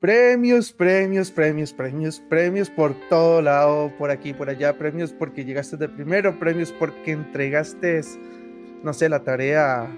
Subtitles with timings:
[0.00, 5.76] Premios, premios, premios, premios, premios por todo lado, por aquí, por allá, premios porque llegaste
[5.76, 8.00] de primero, premios porque entregaste,
[8.82, 9.88] no sé, la tarea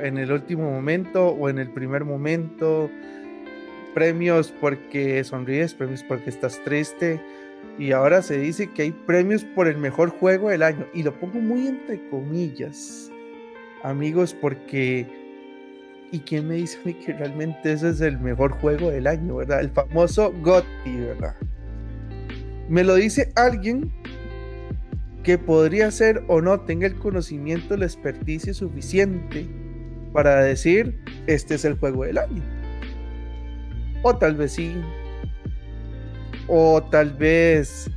[0.00, 2.90] en el último momento o en el primer momento,
[3.94, 7.20] premios porque sonríes, premios porque estás triste.
[7.78, 10.86] Y ahora se dice que hay premios por el mejor juego del año.
[10.92, 13.07] Y lo pongo muy entre comillas,
[13.82, 15.06] amigos, porque
[16.10, 19.60] ¿Y quién me dice que realmente ese es el mejor juego del año, verdad?
[19.60, 21.34] El famoso GOTY, ¿verdad?
[22.68, 23.92] Me lo dice alguien
[25.22, 29.46] que podría ser o no tenga el conocimiento, la experticia suficiente
[30.14, 32.42] para decir, este es el juego del año.
[34.02, 34.74] O tal vez sí.
[36.46, 37.90] O tal vez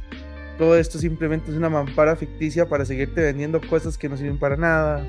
[0.57, 4.57] todo esto simplemente es una mampara ficticia para seguirte vendiendo cosas que no sirven para
[4.57, 5.01] nada.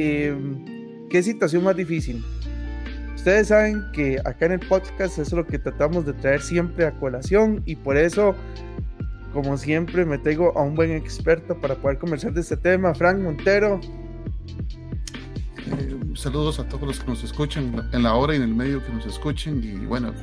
[0.00, 0.32] Eh,
[1.10, 2.24] ¿Qué situación más difícil?
[3.16, 6.92] Ustedes saben que acá en el podcast es lo que tratamos de traer siempre a
[6.92, 8.36] colación y por eso,
[9.32, 13.18] como siempre, me tengo a un buen experto para poder conversar de este tema, Frank
[13.18, 13.80] Montero.
[15.66, 18.80] Eh, saludos a todos los que nos escuchan en la hora y en el medio
[18.86, 20.14] que nos escuchen y bueno,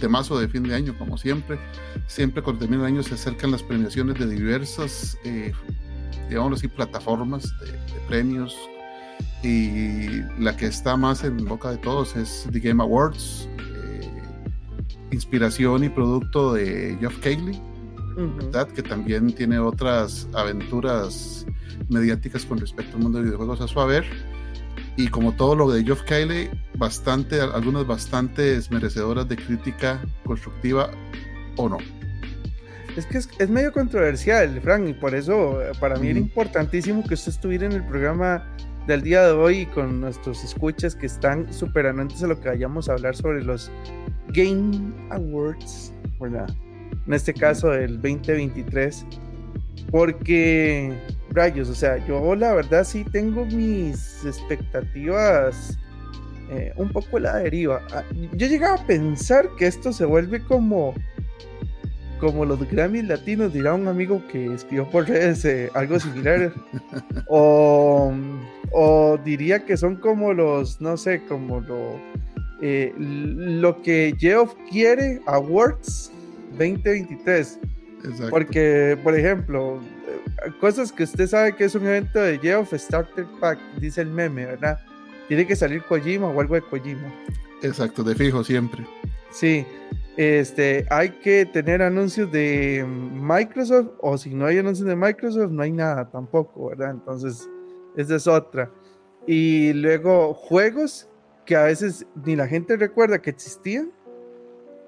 [0.00, 1.58] temazo de fin de año como siempre.
[2.06, 5.52] Siempre cuando termina el año se acercan las premiaciones de diversas, eh,
[6.30, 8.56] digamos así, plataformas de premios
[9.42, 14.22] y la que está más en boca de todos es The Game Awards, eh,
[15.10, 17.60] inspiración y producto de Geoff Keighley,
[18.74, 21.46] que también tiene otras aventuras
[21.88, 24.04] mediáticas con respecto al mundo de videojuegos a su haber.
[24.96, 30.90] Y como todo lo de Geoff Keighley, bastante, algunas bastante merecedoras de crítica constructiva
[31.56, 31.78] o no.
[32.96, 37.14] Es que es, medio controversial, Frank, y por eso eh, para mí era importantísimo que
[37.14, 38.46] usted estuviera en el programa
[38.86, 42.88] del día de hoy con nuestros escuchas que están súper anuentes a lo que vayamos
[42.88, 43.70] a hablar sobre los
[44.28, 46.48] Game Awards, ¿verdad?
[47.06, 49.06] En este caso del 2023.
[49.90, 50.96] Porque,
[51.30, 55.78] rayos, o sea, yo la verdad sí tengo mis expectativas
[56.50, 57.80] eh, un poco a la deriva.
[57.92, 60.94] Ah, yo llegaba a pensar que esto se vuelve como
[62.22, 66.52] como los Grammys latinos, dirá un amigo que escribió por redes eh, algo similar.
[67.26, 68.12] o,
[68.70, 71.98] o, diría que son como los, no sé, como lo,
[72.60, 76.12] eh, lo que Geoff quiere Awards
[76.52, 77.58] 2023.
[78.30, 83.26] Porque, por ejemplo, eh, cosas que usted sabe que es un evento de Geoff Starter
[83.40, 84.78] Pack, dice el meme, ¿verdad?
[85.26, 87.12] Tiene que salir Kojima o algo de Kojima.
[87.62, 88.86] Exacto, de fijo siempre.
[89.32, 89.66] Sí,
[90.16, 95.62] este, hay que tener anuncios de Microsoft o si no hay anuncios de Microsoft no
[95.62, 96.90] hay nada tampoco, ¿verdad?
[96.90, 97.48] Entonces,
[97.96, 98.70] esa es otra.
[99.26, 101.08] Y luego juegos
[101.46, 103.90] que a veces ni la gente recuerda que existían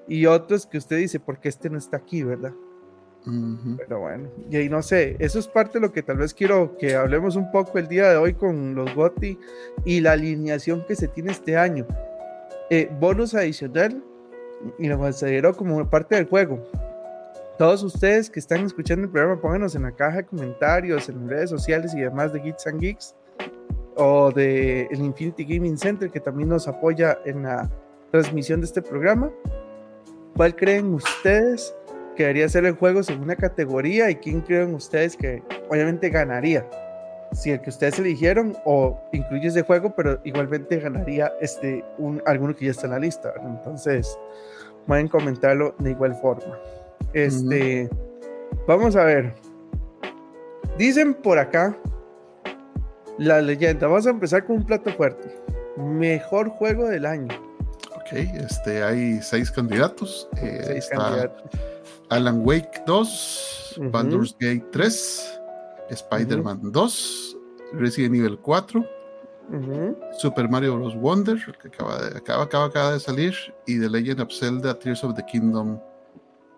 [0.07, 2.53] y otros que usted dice, porque este no está aquí, ¿verdad?
[3.77, 6.77] Pero bueno, y ahí no sé, eso es parte de lo que tal vez quiero
[6.77, 9.39] que hablemos un poco el día de hoy con los GOTI
[9.83, 11.87] y la alineación que se tiene este año.
[12.69, 14.03] Eh, bonus adicional,
[14.77, 16.63] y lo considero como parte del juego.
[17.57, 21.49] Todos ustedes que están escuchando el programa, pónganos en la caja de comentarios, en redes
[21.49, 23.15] sociales y demás de Geeks and Geeks
[23.95, 27.69] o de el Infinity Gaming Center que también nos apoya en la
[28.11, 29.31] transmisión de este programa.
[30.35, 31.73] ¿Cuál creen ustedes
[32.17, 36.69] que debería ser el juego según una categoría y quién creen ustedes que obviamente ganaría?
[37.35, 42.55] Si el que ustedes eligieron o incluye ese juego, pero igualmente ganaría este un, alguno
[42.55, 43.33] que ya está en la lista.
[43.43, 44.17] Entonces,
[44.87, 46.57] pueden comentarlo de igual forma.
[47.13, 47.89] Este,
[48.67, 49.35] vamos a ver.
[50.77, 51.77] Dicen por acá
[53.17, 53.87] la leyenda.
[53.87, 55.29] Vamos a empezar con un plato fuerte.
[55.77, 57.35] Mejor juego del año.
[57.95, 60.29] Ok, este, hay seis candidatos.
[60.37, 61.43] Eh, seis candidatos.
[62.09, 65.41] Alan Wake 2, Baldur's Gate 3,
[65.89, 67.37] Spider-Man 2,
[67.73, 68.85] Resident Evil 4,
[70.17, 70.95] Super Mario Bros.
[70.95, 73.33] Wonder, que acaba de, acaba, acaba, de salir,
[73.67, 75.79] y The Legend of Zelda Tears of the Kingdom,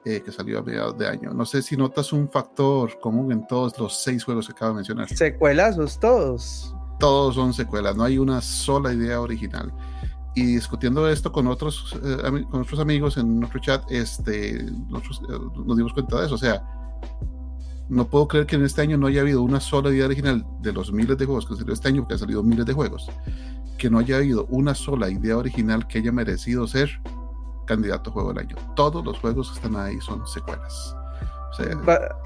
[0.06, 1.34] eh, que salió a mediados de año.
[1.34, 4.76] No sé si notas un factor común en todos los seis juegos que acabo de
[4.78, 5.10] mencionar.
[5.10, 6.74] Secuelazos, todos.
[7.00, 9.72] Todos son secuelas, no hay una sola idea original.
[10.34, 15.62] Y discutiendo esto con otros, eh, con otros amigos en nuestro chat, este, nosotros eh,
[15.66, 16.36] nos dimos cuenta de eso.
[16.36, 16.64] O sea,
[17.90, 20.74] no puedo creer que en este año no haya habido una sola idea original de
[20.74, 23.10] los miles de juegos que han salido este año, porque han salido miles de juegos,
[23.78, 26.90] que no haya habido una sola idea original que haya merecido ser
[27.66, 28.56] candidato a juego del año.
[28.76, 30.96] Todos los juegos que están ahí son secuelas.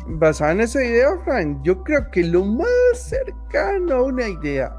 [0.08, 4.74] basada en esa idea, Frank, yo creo que lo más cercano a una idea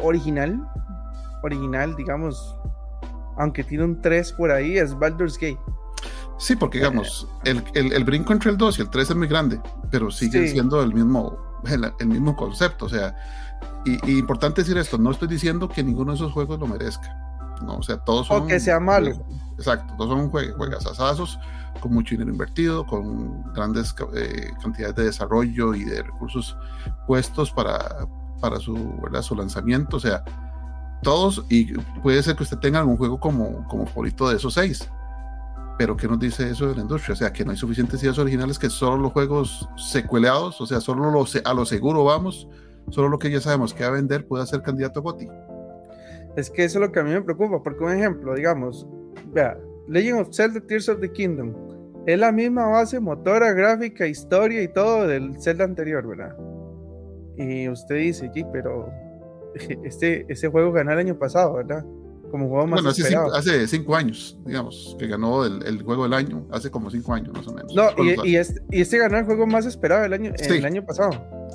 [0.00, 0.60] original,
[1.42, 2.56] original, digamos,
[3.36, 5.58] aunque tiene un 3 por ahí, es Baldur's Gate.
[6.42, 9.60] Sí, porque digamos, el, el, brinco entre el 2 y el 3 es muy grande,
[9.92, 11.38] pero sigue siendo el mismo,
[12.00, 12.86] el, mismo concepto.
[12.86, 13.14] O sea,
[13.84, 17.16] y, importante decir esto, no estoy diciendo que ninguno de esos juegos lo merezca.
[17.64, 18.42] No, o sea, todos son.
[18.42, 19.24] O que sea malo.
[19.56, 21.38] Exacto, todos son juegos, juegas asazos,
[21.78, 26.56] con mucho dinero invertido, con grandes eh, cantidades de desarrollo y de recursos
[27.06, 28.08] puestos para,
[28.40, 29.22] para su, ¿verdad?
[29.22, 29.98] su lanzamiento.
[29.98, 30.24] O sea,
[31.04, 31.72] todos, y
[32.02, 34.90] puede ser que usted tenga algún juego como, como favorito de esos seis
[35.82, 37.14] pero ¿qué nos dice eso de la industria?
[37.14, 40.80] O sea, que no hay suficientes ideas originales, que solo los juegos secueleados, o sea,
[40.80, 41.12] solo
[41.44, 42.48] a lo seguro vamos,
[42.90, 45.28] solo lo que ya sabemos que va a vender puede ser candidato a GOTY.
[46.36, 48.86] Es que eso es lo que a mí me preocupa, porque un ejemplo, digamos,
[49.32, 49.58] vea,
[49.88, 51.52] Legend of Zelda Tears of the Kingdom,
[52.06, 56.36] es la misma base motora, gráfica, historia y todo del Zelda anterior, ¿verdad?
[57.36, 58.88] Y usted dice, sí, pero
[59.82, 61.84] este, ese juego ganó el año pasado, ¿verdad?
[62.32, 66.02] Como juego más bueno, hace cinco, hace cinco, años, digamos, que ganó el, el, juego
[66.04, 67.72] del año, hace como cinco años más o menos.
[67.74, 70.84] No, y, y, este, y este ganó el juego más esperado el año, el año
[70.84, 71.10] pasado,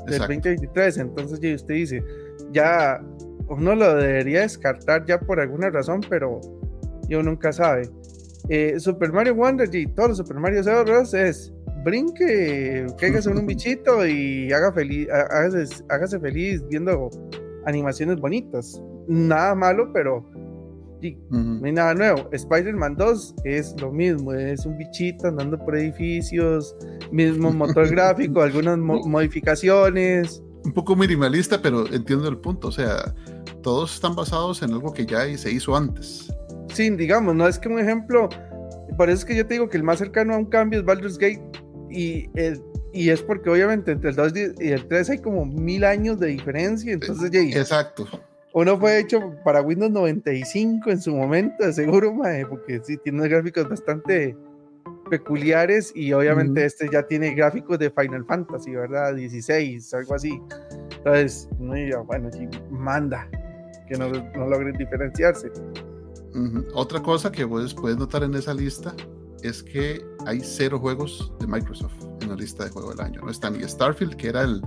[0.06, 0.98] del 2023.
[0.98, 2.04] Entonces, ya usted dice,
[2.54, 3.04] ya
[3.50, 6.40] uno lo debería descartar ya por alguna razón, pero
[7.10, 7.90] yo nunca sabe.
[8.50, 11.14] Eh, Super Mario Wonder y todos los Super Mario Bros.
[11.14, 11.54] es
[11.84, 17.10] brinque, cáigase en un bichito y haga feliz, hágase, hágase feliz viendo
[17.66, 18.82] animaciones bonitas.
[19.08, 20.26] Nada malo, pero
[21.30, 22.30] no hay nada nuevo.
[22.32, 26.76] Spider-Man 2 es lo mismo, es un bichito andando por edificios,
[27.12, 30.42] mismo motor gráfico, algunas modificaciones.
[30.66, 32.70] Un poco minimalista, pero entiendo el punto.
[32.70, 33.14] O sea,
[33.62, 36.34] todos están basados en algo que ya se hizo antes.
[36.74, 38.30] Sí, digamos, no es que un ejemplo.
[38.98, 40.86] Por eso es que yo te digo que el más cercano a un cambio es
[40.86, 41.42] Baldur's Gate.
[41.90, 42.30] Y,
[42.94, 46.28] y es porque obviamente entre el 2 y el 3 hay como mil años de
[46.28, 46.94] diferencia.
[46.94, 48.08] Entonces, ya, Exacto
[48.54, 52.16] uno fue hecho para Windows 95 en su momento, seguro,
[52.50, 54.36] porque sí, tiene unos gráficos bastante
[55.10, 59.16] peculiares y obviamente este ya tiene gráficos de Final Fantasy, ¿verdad?
[59.16, 60.42] 16, algo así.
[60.98, 63.30] Entonces, bueno, sí, manda
[63.88, 65.52] que no, no logren diferenciarse.
[66.74, 68.94] Otra cosa que puedes, puedes notar en esa lista
[69.44, 73.22] es que hay cero juegos de Microsoft en la lista de juego del año.
[73.22, 74.62] No está ni Starfield, que era el,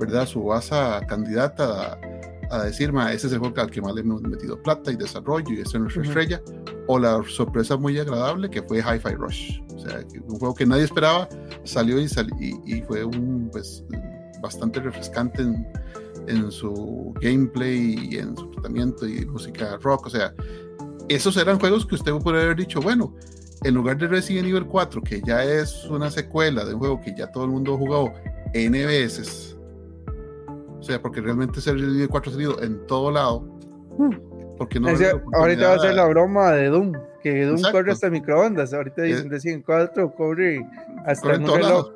[0.00, 0.26] ¿verdad?
[0.26, 0.74] su base
[1.08, 2.13] candidata a
[2.50, 4.96] a decir, ma, ese es el juego al que más le hemos metido plata y
[4.96, 6.42] desarrollo y esa es nuestra estrella,
[6.86, 10.84] o la sorpresa muy agradable que fue Hi-Fi Rush, o sea, un juego que nadie
[10.84, 11.28] esperaba,
[11.64, 12.06] salió y,
[12.66, 13.84] y, fue un, pues,
[14.42, 15.66] bastante refrescante en,
[16.26, 20.34] en, su gameplay y en su tratamiento y música rock, o sea,
[21.08, 23.14] esos eran juegos que usted podría haber dicho, bueno,
[23.64, 27.14] en lugar de Resident Evil 4, que ya es una secuela de un juego que
[27.16, 28.12] ya todo el mundo ha jugado
[28.52, 29.53] N veces,
[30.84, 33.40] sea, porque realmente se el 4 ha salido en todo lado.
[33.98, 34.34] Hmm.
[34.56, 36.92] Porque no ahorita va a ser la broma de Doom,
[37.22, 38.72] que Doom corre hasta microondas.
[38.72, 40.64] Ahorita dicen Resident 4 corre
[41.04, 41.90] hasta el reloj.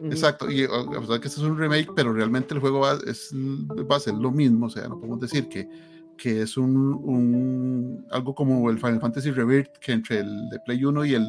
[0.00, 3.30] Exacto, y a pesar que este es un remake, pero realmente el juego va, es,
[3.32, 5.68] va a ser lo mismo, o sea, no podemos decir que,
[6.16, 10.84] que es un, un, algo como el Final Fantasy Rebirth, que entre el de Play
[10.84, 11.26] 1 y el,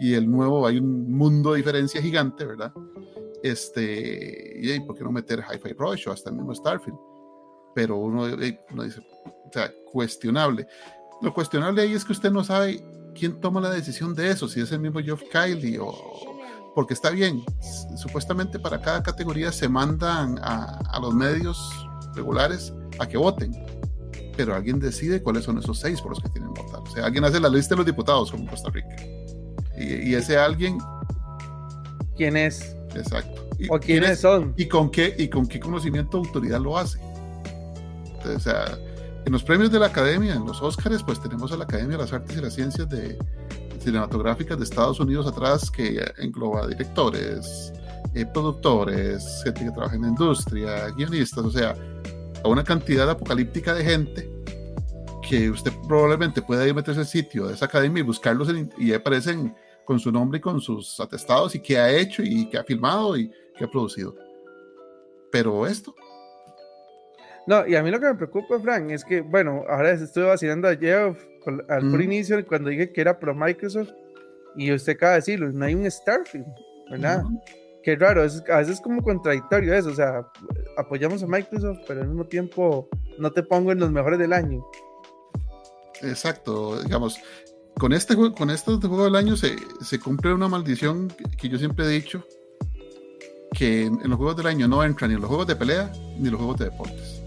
[0.00, 2.72] y el nuevo hay un mundo de diferencia gigante, ¿verdad?
[3.42, 6.98] Este, y ¿por qué no meter Hi-Fi Rush o hasta el mismo Starfield?
[7.74, 8.24] Pero uno,
[8.72, 10.66] uno dice, o sea, cuestionable.
[11.22, 12.82] Lo cuestionable ahí es que usted no sabe
[13.14, 16.38] quién toma la decisión de eso, si es el mismo Geoff Kylie o
[16.74, 17.42] porque está bien,
[17.96, 21.58] supuestamente para cada categoría se mandan a, a, los medios
[22.14, 23.52] regulares a que voten,
[24.36, 26.80] pero alguien decide cuáles son esos seis por los que tienen que votar.
[26.80, 28.94] O sea, alguien hace la lista de los diputados como en Costa Rica.
[29.76, 30.78] Y, y ese alguien...
[32.16, 32.77] ¿Quién es?
[32.94, 33.48] Exacto.
[33.58, 34.54] Y, ¿O quiénes son?
[34.56, 36.98] Y con qué, y con qué conocimiento autoridad lo hace.
[38.24, 38.78] o sea,
[39.24, 42.02] en los premios de la Academia, en los Óscares, pues tenemos a la Academia de
[42.04, 43.18] las Artes y las Ciencias de
[43.78, 47.72] Cinematográficas de Estados Unidos atrás, que engloba directores,
[48.14, 51.76] eh, productores, gente que trabaja en la industria, guionistas, o sea,
[52.42, 54.30] a una cantidad apocalíptica de gente
[55.28, 58.92] que usted probablemente pueda ir a meterse al sitio de esa academia y buscarlos y
[58.94, 59.54] aparecen
[59.88, 63.16] con su nombre y con sus atestados y qué ha hecho y qué ha filmado
[63.16, 64.14] y qué ha producido.
[65.32, 65.94] Pero esto.
[67.46, 70.68] No, y a mí lo que me preocupa, Frank, es que, bueno, ahora estoy vacilando
[70.68, 71.16] a Jeff
[71.70, 73.88] al por inicio cuando dije que era pro Microsoft
[74.56, 76.44] y usted acaba de decirlo, no hay un Starfield,
[76.90, 77.22] ¿verdad?
[77.82, 80.20] Qué raro, es, a veces es como contradictorio eso, o sea,
[80.76, 84.62] apoyamos a Microsoft, pero al mismo tiempo no te pongo en los mejores del año.
[86.02, 87.18] Exacto, digamos,
[87.78, 91.58] con este juego, con este juego del año se, se, cumple una maldición que yo
[91.58, 92.24] siempre he dicho,
[93.52, 96.38] que en, los juegos del año no entran ni los juegos de pelea ni los
[96.38, 97.22] juegos de deportes.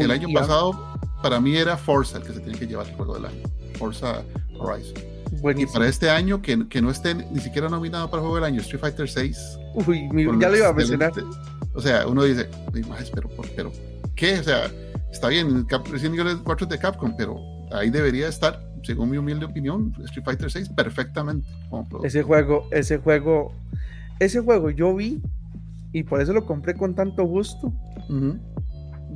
[0.00, 3.14] el año pasado para mí era Forza el que se tiene que llevar el juego
[3.14, 3.42] del año.
[3.78, 4.22] Forza
[4.58, 5.02] Horizon.
[5.56, 8.44] Y para este año, que, que, no esté ni siquiera nominado para el juego del
[8.44, 9.58] año, Street Fighter 6.
[9.86, 10.08] Uy,
[10.40, 11.12] ya lo iba a mencionar.
[11.74, 12.48] O sea, uno dice,
[13.12, 13.72] pero, pero,
[14.14, 14.38] ¿qué?
[14.38, 14.70] O sea,
[15.12, 16.14] está bien, recién
[16.44, 17.36] 4 de Capcom, pero
[17.72, 21.46] ahí debería estar, según mi humilde opinión, Street Fighter 6 perfectamente.
[22.04, 23.52] ese juego, ese juego,
[24.20, 25.20] ese juego yo vi
[25.92, 27.72] y por eso lo compré con tanto gusto.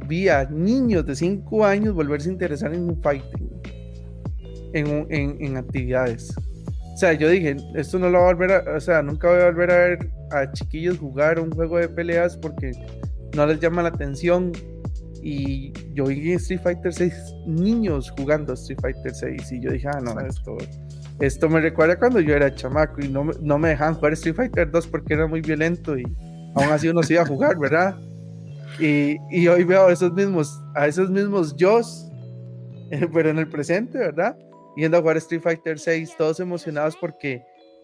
[0.07, 3.51] Vi a niños de 5 años volverse a interesar en un fighting,
[4.73, 6.35] en, en, actividades.
[6.95, 9.41] O sea, yo dije, esto no lo va a volver a, o sea, nunca voy
[9.41, 12.73] a volver a ver a chiquillos jugar un juego de peleas porque
[13.35, 14.53] no les llama la atención.
[15.23, 17.15] Y yo vi Street Fighter 6
[17.47, 20.57] niños jugando Street Fighter 6 y yo dije, ah, no, esto,
[21.21, 24.71] esto me recuerda cuando yo era chamaco y no, no me dejaban jugar Street Fighter
[24.71, 26.05] 2 porque era muy violento y
[26.55, 27.97] aún así uno se iba a jugar, ¿verdad?
[28.79, 31.81] Y, y hoy veo a esos mismos, a esos mismos yo,
[33.13, 34.37] pero en el presente, ¿verdad?
[34.77, 37.43] Yendo a jugar Street Fighter 6, todos emocionados porque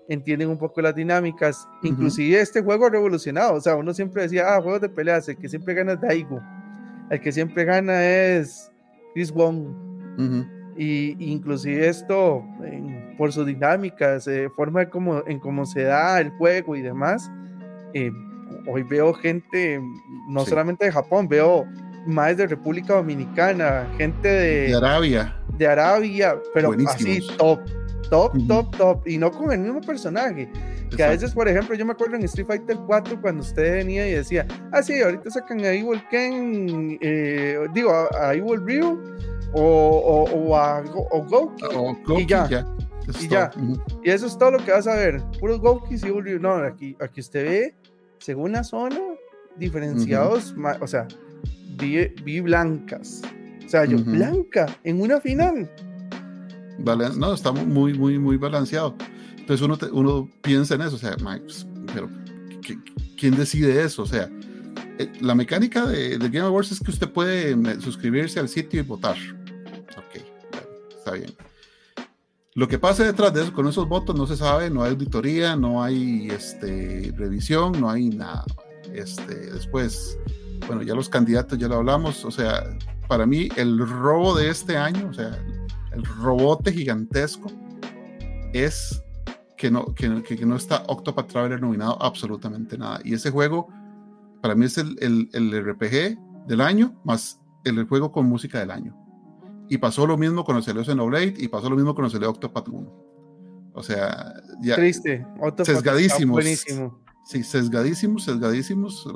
[0.09, 1.67] entienden un poco las dinámicas.
[1.83, 3.55] Inclusive este juego ha revolucionado.
[3.55, 6.41] O sea, uno siempre decía, ah, juegos de peleas, el que siempre gana es Daigo.
[7.11, 8.71] El que siempre gana es
[9.15, 9.67] Chris Wong.
[10.77, 12.45] Y inclusive esto,
[13.17, 17.31] por sus dinámicas, eh, forma como, en cómo se da el juego y demás,
[17.95, 18.11] eh,
[18.67, 19.81] hoy veo gente,
[20.29, 21.65] no solamente de Japón, veo
[22.07, 25.37] más de República Dominicana, gente de, de Arabia.
[25.57, 27.61] De Arabia, pero así top,
[28.11, 30.49] top, top, top, y no con el mismo personaje.
[30.97, 34.09] Que a veces, por ejemplo, yo me acuerdo en Street Fighter 4 cuando usted venía
[34.09, 39.01] y decía, ah, sí, ahorita sacan a Evil Ken, eh, digo, a, Evil Ryu
[39.53, 41.65] o, o, a Goki,
[42.23, 42.67] y ya.
[43.21, 43.51] y ya.
[44.03, 45.23] Y eso es todo lo que vas a ver.
[45.41, 46.39] Puros Goki y Evil Ryu.
[46.39, 47.75] No, aquí, aquí usted ve,
[48.19, 49.01] según la zona,
[49.57, 51.09] diferenciados, o sea,
[51.79, 53.23] vi, vi, blancas.
[53.65, 55.69] O sea, yo, blanca en una final
[56.85, 58.95] no, está muy, muy, muy balanceado.
[59.38, 62.09] Entonces uno, uno piensa en eso, o sea, pues, pero
[63.19, 64.03] ¿quién decide eso?
[64.03, 64.31] O sea,
[64.99, 69.17] eh, la mecánica de, Game Awards es que usted puede suscribirse al sitio y votar.
[69.97, 70.23] Ok,
[70.97, 71.35] está bien.
[72.55, 75.57] Lo que pasa detrás de eso, con esos votos, no se sabe, no hay auditoría,
[75.57, 78.45] no hay este, revisión, no hay nada.
[78.93, 80.17] Este, después,
[80.69, 82.62] bueno, ya los candidatos ya lo hablamos, o sea,
[83.09, 85.37] para mí el robo de este año, o sea,
[85.95, 87.51] el robote gigantesco,
[88.53, 89.03] es
[89.57, 93.01] que no, que, que no está Octopath Traveler nominado absolutamente nada.
[93.05, 93.69] Y ese juego,
[94.43, 98.71] para mí es el, el, el RPG del año, más el, juego con música del
[98.71, 98.97] año.
[99.69, 102.31] Y pasó lo mismo con el salió Xenoblade y pasó lo mismo con el salió
[102.31, 103.05] Octopath 1.
[103.75, 104.77] O sea, ya.
[104.77, 105.27] Triste.
[105.65, 106.35] sesgadísimos.
[106.35, 107.01] Buenísimo.
[107.25, 109.09] Sí, sesgadísimos, sesgadísimos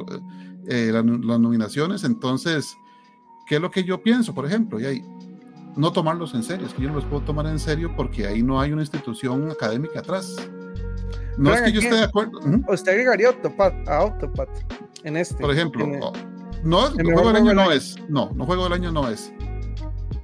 [0.68, 2.04] eh, las, las, nominaciones.
[2.04, 2.74] Entonces,
[3.46, 4.34] ¿qué es lo que yo pienso?
[4.34, 5.04] Por ejemplo, y ahí,
[5.76, 8.42] no tomarlos en serio, es que yo no los puedo tomar en serio porque ahí
[8.42, 10.36] no hay una institución académica atrás.
[11.36, 12.40] No es que yo esté de acuerdo.
[12.68, 14.48] Usted agregaría Autopat, a Autopat
[15.04, 15.36] en este.
[15.36, 15.86] Por ejemplo,
[16.64, 17.96] no, el juego del año no es.
[18.08, 19.32] No, no juego del año no es.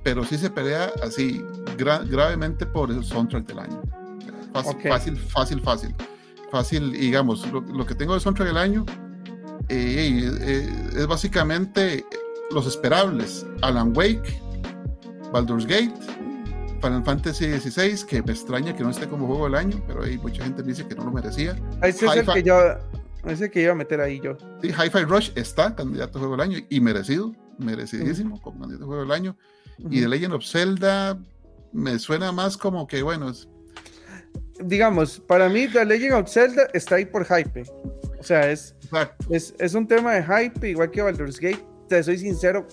[0.02, 1.42] Pero sí se pelea así
[1.76, 3.82] gravemente por el soundtrack del año.
[4.52, 5.94] Fácil, fácil, fácil,
[6.50, 6.92] fácil.
[6.92, 8.84] digamos, lo, que tengo de soundtrack del año
[9.68, 12.04] eh, eh, es básicamente
[12.50, 13.46] los esperables.
[13.62, 14.40] Alan Wake,
[15.34, 15.92] Baldur's Gate,
[16.80, 20.16] Final Fantasy XVI, que me extraña que no esté como juego del año, pero hay
[20.16, 21.56] mucha gente dice que no lo merecía.
[21.82, 22.56] Ese es el que yo,
[23.26, 24.36] ese que iba a meter ahí yo.
[24.62, 28.86] Sí, Hi-Fi Rush está candidato a juego del año y merecido, merecidísimo como candidato a
[28.86, 29.36] juego del año.
[29.90, 31.18] Y The Legend of Zelda
[31.72, 33.32] me suena más como que, bueno,
[34.60, 37.64] digamos, para mí The Legend of Zelda está ahí por hype.
[38.20, 38.76] O sea, es,
[39.30, 41.66] es, es, un tema de hype, igual que Baldur's Gate.
[41.88, 42.68] Te soy sincero,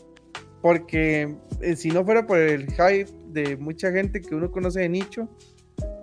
[0.62, 4.90] porque eh, si no fuera por el hype de mucha gente que uno conoce de
[4.90, 5.28] nicho,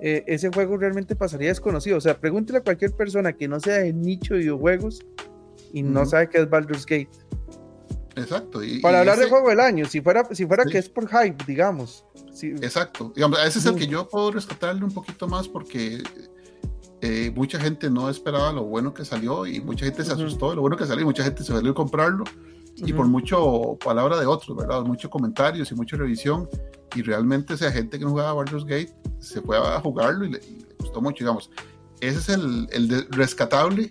[0.01, 1.99] eh, ese juego realmente pasaría desconocido.
[1.99, 5.05] O sea, pregúntele a cualquier persona que no sea de nicho de videojuegos
[5.73, 7.11] y no sabe qué es Baldur's Gate.
[8.17, 8.61] Exacto.
[8.83, 12.05] Para hablar de juego del año, si fuera, si fuera que es por hype, digamos.
[12.43, 13.13] Exacto.
[13.15, 16.03] Digamos, ese es el que yo puedo rescatarle un poquito más porque
[17.01, 20.57] eh, mucha gente no esperaba lo bueno que salió y mucha gente se asustó de
[20.57, 22.25] lo bueno que salió y mucha gente se salió a comprarlo
[22.87, 24.83] y por mucho palabra de otros, ¿verdad?
[24.83, 26.49] Muchos comentarios y mucha revisión.
[26.95, 30.41] Y realmente esa gente que no jugaba Baldur's Gate se fue a jugarlo y le,
[30.79, 31.51] gustó mucho, digamos.
[32.01, 33.89] Ese es el, el rescatable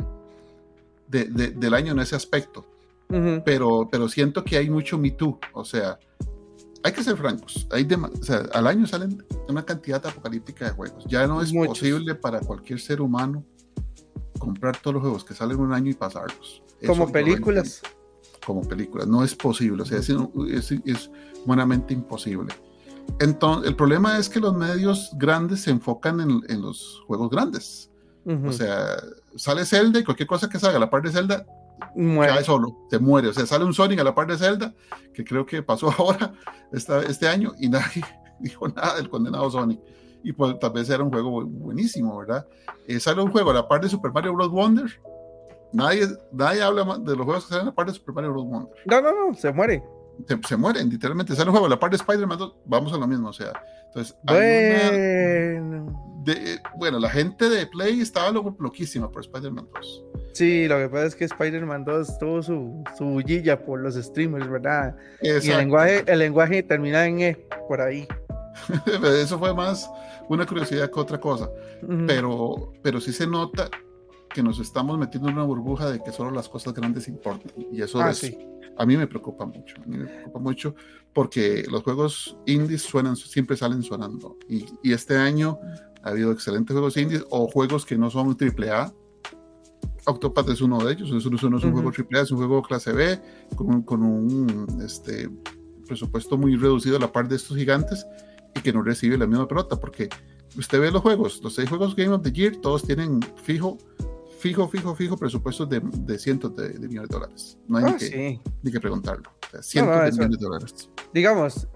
[1.08, 2.66] de, del año en ese aspecto.
[3.46, 5.40] pero, pero siento que hay mucho Me Too.
[5.54, 6.00] O sea,
[6.84, 7.68] hay que ser francos.
[7.72, 11.06] Hay o sea, al año salen una cantidad apocalíptica de juegos.
[11.08, 13.44] Ya no es posible para cualquier ser humano
[14.40, 16.64] comprar todos los juegos que salen un año y pasarlos.
[16.86, 17.82] Como películas
[18.48, 19.06] como película.
[19.06, 21.12] No es posible, o sea, es, es, es
[21.44, 22.54] humanamente imposible.
[23.20, 27.92] Entonces, el problema es que los medios grandes se enfocan en, en los juegos grandes.
[28.46, 28.98] O sea,
[29.38, 31.46] sale Zelda y cualquier cosa que salga a la par de Zelda
[31.96, 32.34] muere.
[32.34, 33.30] cae solo, se muere.
[33.30, 34.74] O sea, sale un Sonic a la par de Zelda,
[35.14, 36.34] que creo que pasó ahora,
[36.74, 38.04] esta, este año, y nadie
[38.40, 39.80] dijo nada del condenado Sonic.
[40.24, 42.46] Y pues tal vez era un juego buenísimo, ¿verdad?
[42.86, 44.52] Eh, sale un juego a la par de Super Mario Bros.
[44.52, 45.02] Wonder.
[45.74, 48.46] Nadie, nadie habla de los juegos que salen a la par de Super Mario Bros.
[48.46, 48.74] Wonder.
[48.86, 49.84] No, no, no, se muere
[50.48, 51.36] se, mueren, literalmente.
[51.36, 53.54] Sale un juego, la parte de Spider-Man vamos a lo mismo, o sea.
[53.88, 56.04] Entonces, bueno.
[56.24, 60.04] De, bueno, la gente de Play estaba loquísima por Spider-Man 2.
[60.34, 64.50] Sí, lo que pasa es que Spider-Man 2 tuvo su, su bullilla por los streamers,
[64.50, 64.96] ¿verdad?
[65.22, 68.08] Y el lenguaje, el lenguaje termina en E, por ahí.
[69.22, 69.90] Eso fue más
[70.28, 71.50] una curiosidad que otra cosa.
[72.08, 73.70] pero, pero sí se nota
[74.38, 77.52] que nos estamos metiendo en una burbuja de que solo las cosas grandes importan.
[77.72, 78.38] Y eso ah, es,
[78.78, 79.78] a mí me preocupa mucho.
[79.82, 80.76] A mí me preocupa mucho
[81.12, 84.38] porque los juegos indies suenan, siempre salen sonando.
[84.48, 85.58] Y, y este año
[86.04, 88.94] ha habido excelentes juegos indies o juegos que no son AAA.
[90.06, 91.12] Octopath es uno de ellos.
[91.12, 93.20] Eso no es un juego AAA, es un juego clase B
[93.56, 95.32] con, con un este,
[95.88, 98.06] presupuesto muy reducido a la par de estos gigantes
[98.54, 100.10] y que no recibe la misma pelota porque
[100.56, 103.80] usted ve los juegos, los seis juegos Game of the Year, todos tienen fijo
[104.38, 107.58] fijo, fijo, fijo presupuestos de, de cientos de, millones de dólares.
[107.68, 109.32] No hay ni, ah, que, ni, que, preguntarlo.
[109.62, 110.90] cientos de millones de dólares.
[111.14, 111.68] Digamos,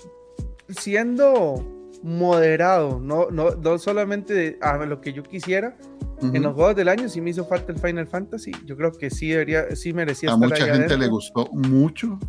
[0.70, 1.66] siendo
[2.04, 5.78] moderado, no, no, no solamente a lo que yo quisiera,
[6.22, 8.52] en los juegos del año sí me hizo falta el Final Fantasy.
[8.66, 12.20] Yo creo que sí debería, sí merecía a mucha gente le gustó mucho.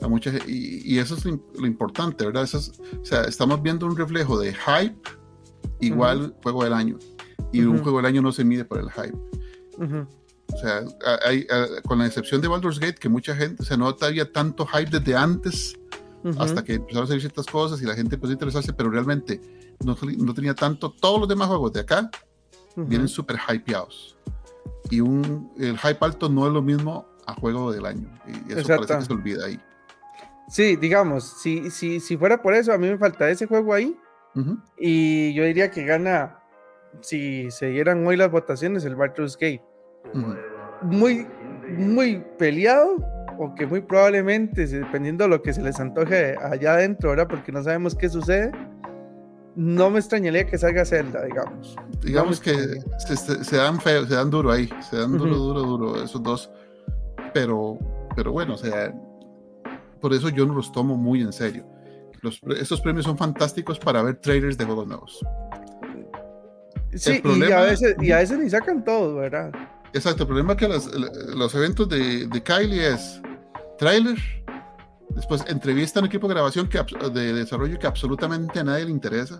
[0.00, 2.44] A mucha, y, y eso es lo, importante, ¿verdad?
[2.44, 4.96] Eso o sea, estamos viendo un reflejo de hype
[5.80, 6.98] igual juego del año.
[7.52, 9.18] Y un juego del año no se mide por el hype.
[9.78, 10.82] O sea,
[11.24, 11.46] hay,
[11.86, 14.90] con la excepción de Baldur's Gate, que mucha gente, o sea, no había tanto hype
[14.98, 15.78] desde antes,
[16.38, 19.40] hasta que empezaron a hacer ciertas cosas y la gente empezó a interesarse, pero realmente
[19.84, 20.92] no, no tenía tanto.
[20.92, 22.10] Todos los demás juegos de acá
[22.76, 24.16] vienen súper hypeados.
[24.90, 28.08] Y un, el hype alto no es lo mismo a juego del año.
[28.26, 29.60] Y eso parece que se olvida ahí.
[30.48, 33.96] Sí, digamos, si, si, si fuera por eso, a mí me falta ese juego ahí.
[34.78, 36.41] Y yo diría que gana
[37.00, 39.62] si se dieran hoy las votaciones, el Baldur's Gate.
[40.82, 41.26] Muy,
[41.68, 42.96] muy peleado,
[43.38, 47.28] o que muy probablemente, dependiendo de lo que se les antoje allá adentro, ¿verdad?
[47.28, 48.52] Porque no sabemos qué sucede,
[49.54, 51.76] no me extrañaría que salga Zelda, digamos.
[52.02, 56.22] Digamos que se, dan feo, se dan duro ahí, se dan duro, duro, duro, esos
[56.22, 56.50] dos.
[57.34, 57.78] Pero,
[58.16, 58.94] pero bueno, o sea,
[60.00, 61.66] por eso yo no los tomo muy en serio.
[62.22, 65.20] Los, estos premios son fantásticos para ver trailers de juegos nuevos.
[66.94, 69.50] Sí, y, a veces, y a veces ni sacan todo, ¿verdad?
[69.94, 70.68] Exacto, el problema es que
[71.34, 73.20] los, eventos de, de, Kylie es
[73.78, 74.18] trailer,
[75.10, 76.78] después entrevista en equipo de grabación que,
[77.12, 79.38] de desarrollo que absolutamente a nadie le interesa,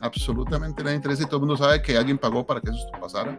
[0.00, 2.70] absolutamente a nadie le interesa y todo el mundo sabe que alguien pagó para que
[2.70, 3.38] eso pasara,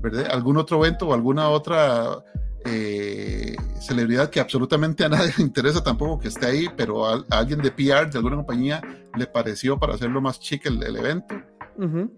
[0.00, 0.28] ¿verdad?
[0.30, 2.24] Algún otro evento o alguna otra
[2.64, 7.60] eh, celebridad que absolutamente a nadie le interesa tampoco que esté ahí, pero a, alguien
[7.62, 8.80] de PR de alguna compañía
[9.16, 11.34] le pareció para hacerlo más chique el evento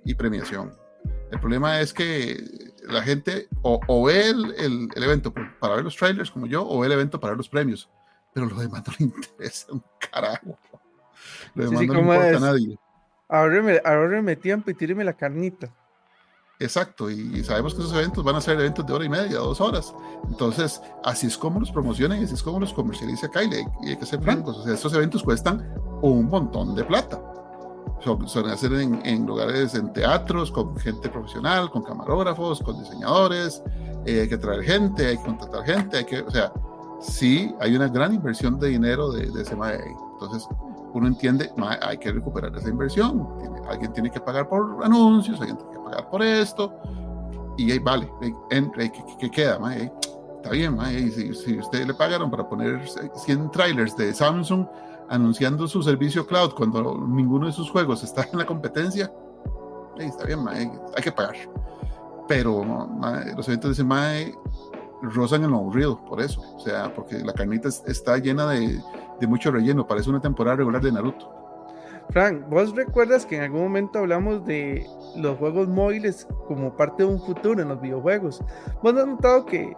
[0.04, 0.72] y premiación.
[1.30, 4.54] El problema es que la gente o, ve el,
[4.94, 7.48] el, evento para ver los trailers como yo o ve el evento para ver los
[7.48, 7.90] premios,
[8.32, 10.58] pero lo demás no le interesa un carajo.
[11.54, 12.78] Lo demás no le importa a nadie.
[13.28, 15.72] Ahora me, ahora me tiempo y tíreme la carnita.
[16.58, 19.60] Exacto, y sabemos que esos eventos van a ser eventos de hora y media, dos
[19.60, 19.92] horas.
[20.26, 23.66] Entonces, así es como los promocionan y así es como los comercializa Kyle.
[23.82, 27.20] Y hay que ser francos, o sea, estos eventos cuestan un montón de plata
[28.00, 33.62] son, hacer en, lugares, en teatros, con gente profesional, con camarógrafos, con diseñadores,
[34.04, 36.52] eh, hay que traer gente, hay que contratar gente, hay que, o sea,
[37.00, 39.96] sí hay una gran inversión de dinero de, de ese MAE.
[40.12, 40.46] Entonces,
[40.92, 41.50] uno entiende,
[41.82, 43.28] hay que recuperar esa inversión,
[43.68, 46.72] alguien tiene que pagar por anuncios, alguien tiene que pagar por esto,
[47.58, 49.58] y ahí vale, ¿qué, queda?
[50.36, 50.78] Está bien,
[51.12, 52.82] si, si usted le pagaron para poner
[53.14, 54.66] 100 trailers de Samsung,
[55.08, 59.12] anunciando su servicio cloud cuando ninguno de sus juegos está en la competencia,
[59.98, 61.36] está bien, hay que pagar.
[62.28, 62.64] Pero
[63.36, 64.34] los eventos ese MAE
[65.02, 66.42] rozan en lo aburrido, por eso.
[66.56, 68.80] O sea, porque la carnita está llena de,
[69.20, 71.30] de mucho relleno, parece una temporada regular de Naruto.
[72.10, 77.08] Frank, ¿vos recuerdas que en algún momento hablamos de los juegos móviles como parte de
[77.08, 78.42] un futuro en los videojuegos?
[78.82, 79.76] ¿Vos has notado que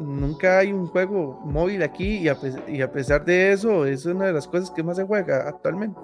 [0.00, 4.48] nunca hay un juego móvil aquí y a, pesar de eso es una de las
[4.48, 6.00] cosas que más se juega actualmente.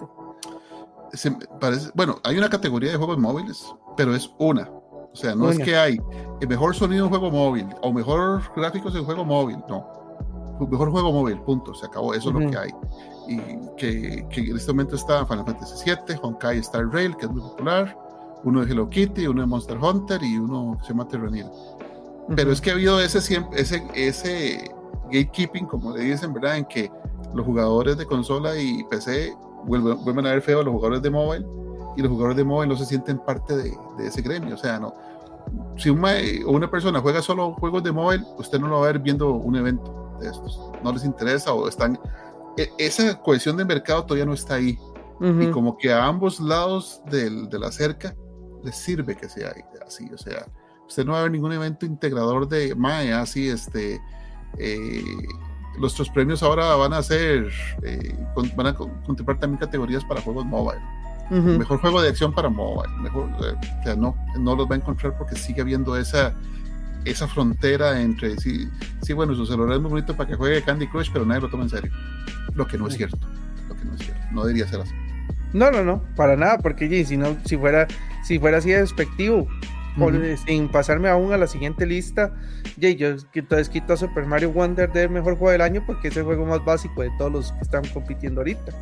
[1.60, 3.64] parece, bueno, hay una categoría de juegos móviles,
[3.96, 4.70] pero es una.
[5.12, 6.00] O sea, no es que hay
[6.40, 9.84] el mejor sonido en juego móvil o mejor gráficos en juego móvil, no.
[10.70, 12.70] mejor juego móvil, punto, se acabó, eso es lo que hay.
[13.26, 13.38] Y
[13.76, 17.40] que, que, en este momento está Final Fantasy VII, Honkai Star Rail, que es muy
[17.40, 17.96] popular,
[18.44, 21.46] uno de Hello Kitty, uno de Monster Hunter y uno que se llama Terranil.
[22.36, 23.18] Pero es que ha habido ese,
[23.56, 24.70] ese, ese
[25.10, 26.56] gatekeeping, como le dicen, ¿verdad?
[26.56, 26.90] En que
[27.34, 31.10] los jugadores de consola y PC vuelven, vuelven a ver feo a los jugadores de
[31.10, 31.46] móvil
[31.96, 34.54] y los jugadores de móvil no se sienten parte de, de ese gremio.
[34.54, 34.94] O sea, no,
[35.76, 39.32] si una persona juega solo juegos de móvil, usted no lo va a ver viendo
[39.32, 40.60] un evento de estos.
[40.82, 41.98] No les interesa o están.
[42.56, 44.78] E, esa cohesión de mercado todavía no está ahí.
[45.22, 48.16] Y como que a ambos lados del, de la cerca
[48.62, 49.52] les sirve que sea
[49.86, 50.10] así.
[50.14, 50.46] O sea,
[50.90, 54.00] usted no va a ver ningún evento integrador de MAE así, este.
[54.58, 55.16] Eh,
[55.78, 57.48] nuestros premios ahora van a ser,
[57.82, 58.14] eh,
[58.56, 60.80] van a contemplar también categorías para juegos mobile.
[61.30, 62.92] Mejor juego de acción para mobile.
[62.98, 66.34] Mejor, eh, o sea, no, no los va a encontrar porque sigue habiendo esa,
[67.04, 68.68] esa frontera entre sí,
[69.00, 71.48] sí, bueno, su celular es muy bonito para que juegue Candy Crush, pero nadie lo
[71.48, 71.92] toma en serio.
[72.54, 73.16] Lo que no es cierto.
[73.68, 74.20] Lo que no es cierto.
[74.32, 74.92] No debería ser así.
[75.52, 77.86] No, no, no, para nada, porque si no, si fuera,
[78.24, 79.46] si fuera así de despectivo,
[80.46, 82.32] sin pasarme aún a la siguiente lista,
[82.76, 82.88] yo
[83.34, 86.46] entonces quito a Super Mario Wonder de mejor juego del año porque es el juego
[86.46, 88.72] más básico de todos los que están compitiendo ahorita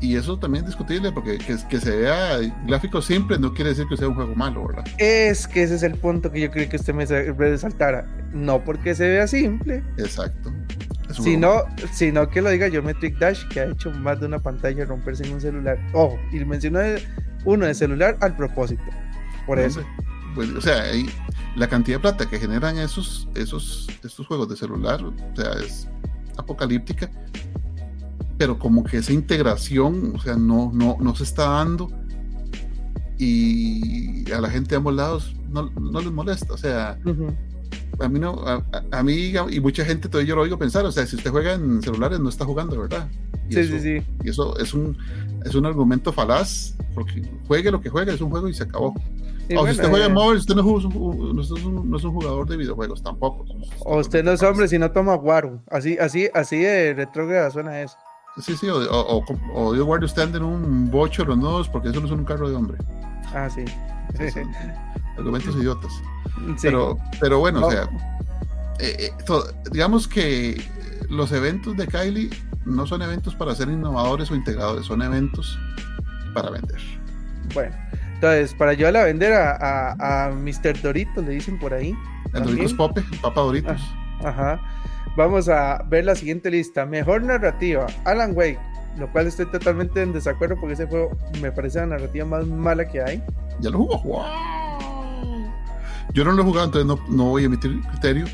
[0.00, 3.86] y eso también es discutible porque que, que, se vea gráfico simple no quiere decir
[3.88, 4.84] que sea un juego malo, ¿verdad?
[4.98, 8.06] Es que ese es el punto que yo creo que usted me resaltara.
[8.32, 9.82] No porque se vea simple.
[9.98, 10.52] Exacto.
[11.10, 15.24] Sino, sino que lo diga Geometric Dash, que ha hecho más de una pantalla romperse
[15.24, 15.78] en un celular.
[15.92, 16.80] Ojo, y mencionó
[17.44, 18.84] uno de celular al propósito.
[19.46, 19.82] Por eso.
[20.34, 20.84] Pues, o sea,
[21.56, 25.88] la cantidad de plata que generan esos, esos, estos juegos de celular, o sea, es
[26.36, 27.10] apocalíptica
[28.40, 31.90] pero como que esa integración, o sea, no, no, no se está dando
[33.18, 36.98] y a la gente de ambos lados no, no les molesta, o sea,
[37.98, 38.42] a mí no,
[38.92, 41.52] a, mí y mucha gente todavía yo lo oigo pensar, o sea, si usted juega
[41.52, 43.10] en celulares no está jugando, ¿verdad?
[43.50, 44.06] Y sí, eso, sí, sí.
[44.24, 44.96] Y eso es un,
[45.44, 48.94] es un argumento falaz, porque juegue lo que juegue, es un juego y se acabó.
[49.56, 51.96] o si usted juega en eh, móvil, usted no, es un, no, es un, no
[51.96, 53.44] es un jugador de videojuegos tampoco.
[53.80, 55.62] O usted no es hombre si no toma guaro.
[55.70, 57.96] Así, así, así de retrógrada suena eso.
[58.38, 59.24] Sí, sí, o, o,
[59.54, 62.24] o, Dios guarde usted anda en un bocho los nodos porque eso no es un
[62.24, 62.78] carro de hombre.
[63.34, 63.64] Ah, sí.
[64.16, 64.40] sí,
[65.18, 65.92] Argumentos idiotas.
[66.62, 67.88] Pero, pero bueno, o sea,
[68.78, 69.34] eh, eh,
[69.72, 70.62] digamos que
[71.10, 72.30] los eventos de Kylie
[72.64, 75.58] no son eventos para ser innovadores o integradores, son eventos
[76.32, 76.80] para vender.
[77.52, 77.74] Bueno,
[78.14, 80.80] entonces, para ayudarle a vender a, a, Mr.
[80.80, 81.94] Dorito, le dicen por ahí.
[82.32, 83.80] El Doritos Pope, Papa Doritos.
[84.22, 84.60] Ah, ajá.
[85.16, 86.86] Vamos a ver la siguiente lista.
[86.86, 88.60] Mejor narrativa, Alan Wake,
[88.96, 92.84] lo cual estoy totalmente en desacuerdo porque ese juego me parece la narrativa más mala
[92.84, 93.22] que hay.
[93.60, 94.24] Ya lo jugó.
[96.12, 98.26] Yo no lo he jugado, entonces no, no voy a emitir criterio.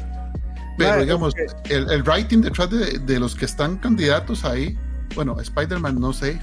[0.76, 1.34] Pero digamos,
[1.70, 4.76] el, writing detrás de, los que están candidatos ahí,
[5.14, 6.40] bueno, Spider-Man no sé,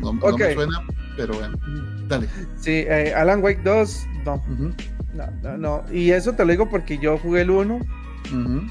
[0.00, 0.20] no, me
[0.54, 0.82] suena,
[1.16, 1.58] pero bueno,
[2.08, 2.28] dale.
[2.60, 4.42] Sí, eh, Alan Wake 2, no.
[4.58, 4.74] no.
[5.42, 7.80] No, no, Y eso te lo digo porque yo jugué el 1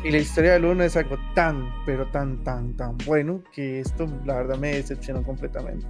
[0.04, 4.08] y la historia del 1 es algo tan, pero tan, tan, tan bueno que esto
[4.26, 5.86] la verdad me decepcionó completamente.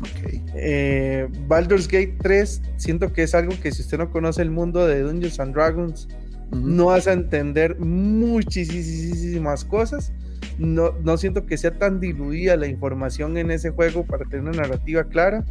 [0.00, 0.42] Okay.
[0.54, 4.86] Eh, Baldur's Gate 3, siento que es algo que si usted no conoce el mundo
[4.86, 6.08] de Dungeons and Dragons,
[6.52, 10.12] no vas a entender muchísimas cosas.
[10.58, 14.62] No, no siento que sea tan diluida la información en ese juego para tener una
[14.62, 15.44] narrativa clara.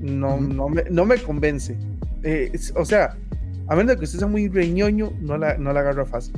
[0.00, 1.76] No, no, me, no me convence.
[2.22, 3.16] Eh, o sea,
[3.68, 6.34] a menos de que usted sea muy reñoño, no la, no la agarra fácil.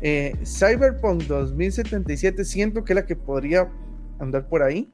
[0.00, 3.70] Eh, Cyberpunk 2077 siento que es la que podría
[4.18, 4.92] andar por ahí.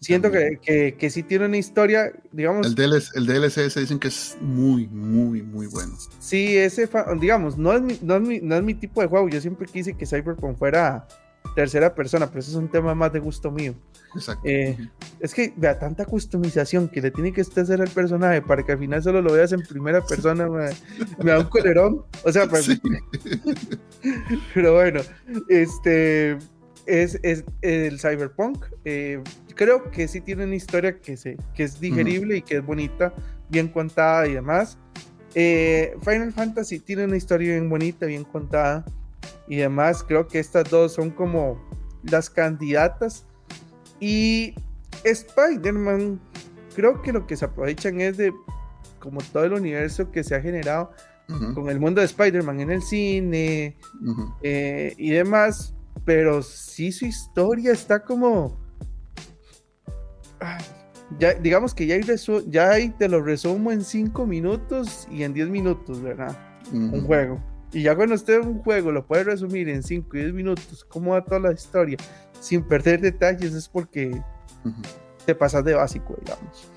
[0.00, 2.66] Siento que, que, que, sí tiene una historia, digamos.
[2.66, 5.96] El DLC, el DLC se dicen que es muy, muy, muy bueno.
[6.20, 9.28] Sí, ese, digamos, no es, mi, no, es mi, no es mi tipo de juego.
[9.28, 11.08] Yo siempre quise que Cyberpunk fuera
[11.54, 13.74] tercera persona, pero eso es un tema más de gusto mío.
[14.14, 14.42] Exacto.
[14.44, 14.76] Eh,
[15.20, 18.72] es que vea tanta customización que le tiene que usted hacer al personaje para que
[18.72, 22.04] al final solo lo veas en primera persona, me, da un colerón.
[22.22, 22.68] O sea, pues,
[24.54, 25.00] pero bueno,
[25.48, 26.36] este
[26.86, 28.64] es, es el Cyberpunk.
[28.84, 29.22] Eh,
[29.54, 33.12] creo que sí tiene una historia que, se, que es digerible y que es bonita,
[33.48, 34.78] bien contada y demás.
[35.34, 38.84] Eh, Final Fantasy tiene una historia bien bonita, bien contada
[39.48, 40.02] y demás.
[40.02, 41.60] Creo que estas dos son como
[42.02, 43.26] las candidatas.
[44.00, 44.54] Y
[45.04, 46.20] Spider-Man,
[46.74, 48.32] creo que lo que se aprovechan es de
[48.98, 50.90] como todo el universo que se ha generado
[51.54, 53.76] con el mundo de Spider-Man en el cine
[54.42, 55.75] eh, y demás.
[56.04, 58.60] Pero sí su historia está como...
[61.18, 62.04] ya, digamos que ya hay,
[62.48, 66.36] ya hay, te lo resumo en 5 minutos y en 10 minutos, ¿verdad?
[66.72, 67.42] Un juego.
[67.72, 71.12] Y ya cuando usted un juego lo puede resumir en 5 y 10 minutos, cómo
[71.12, 71.98] va toda la historia,
[72.40, 74.22] sin perder detalles, es porque
[75.24, 76.68] te pasas de básico, digamos.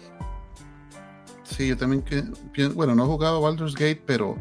[1.44, 2.24] Sí, yo también que
[2.70, 4.36] bueno, no he jugado Baldur's Gate, pero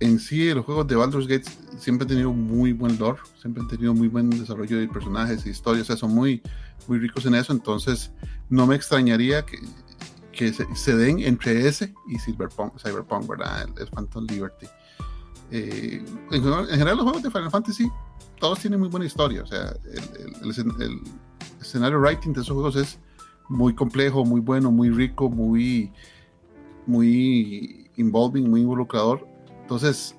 [0.00, 3.68] en sí los juegos de Baldur's Gate siempre han tenido muy buen lore, siempre han
[3.68, 6.42] tenido muy buen desarrollo de personajes y historias, o sea, son muy,
[6.86, 8.10] muy ricos en eso, entonces
[8.48, 9.58] no me extrañaría que,
[10.32, 13.68] que se, den entre ese y Cyberpunk, Cyberpunk ¿verdad?
[13.78, 14.66] El, Phantom Liberty.
[15.50, 17.88] Eh, en, general los juegos de Final Fantasy
[18.40, 21.00] todos tienen muy buena historia, o sea, el, el,
[21.60, 22.98] escenario writing de esos juegos es
[23.48, 25.92] muy complejo, muy bueno, muy rico, muy,
[26.86, 29.33] muy involving, muy involucrador.
[29.64, 30.14] Entonces,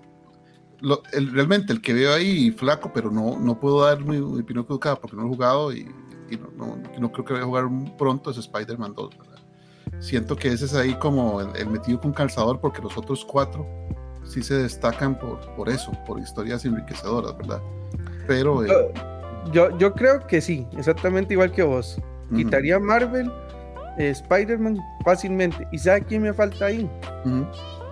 [1.31, 5.15] realmente el que veo ahí flaco, pero no, no puedo dar mi, opinión educada porque
[5.15, 5.85] no lo he jugado y,
[6.57, 9.09] no, no, creo que voy a jugar pronto, es Spider-Man 2.
[9.99, 13.67] Siento que ese es ahí como el, metido con calzador porque los otros cuatro
[14.23, 17.61] sí se destacan por, por eso, por historias enriquecedoras, ¿verdad?
[18.25, 18.65] Pero...
[18.65, 18.93] Eh,
[19.51, 22.01] yo, yo, creo que sí, exactamente igual que vos.
[22.35, 23.31] Quitaría Marvel,
[23.99, 25.67] eh, Spider-Man fácilmente.
[25.71, 26.89] ¿Y sabe quién me falta ahí?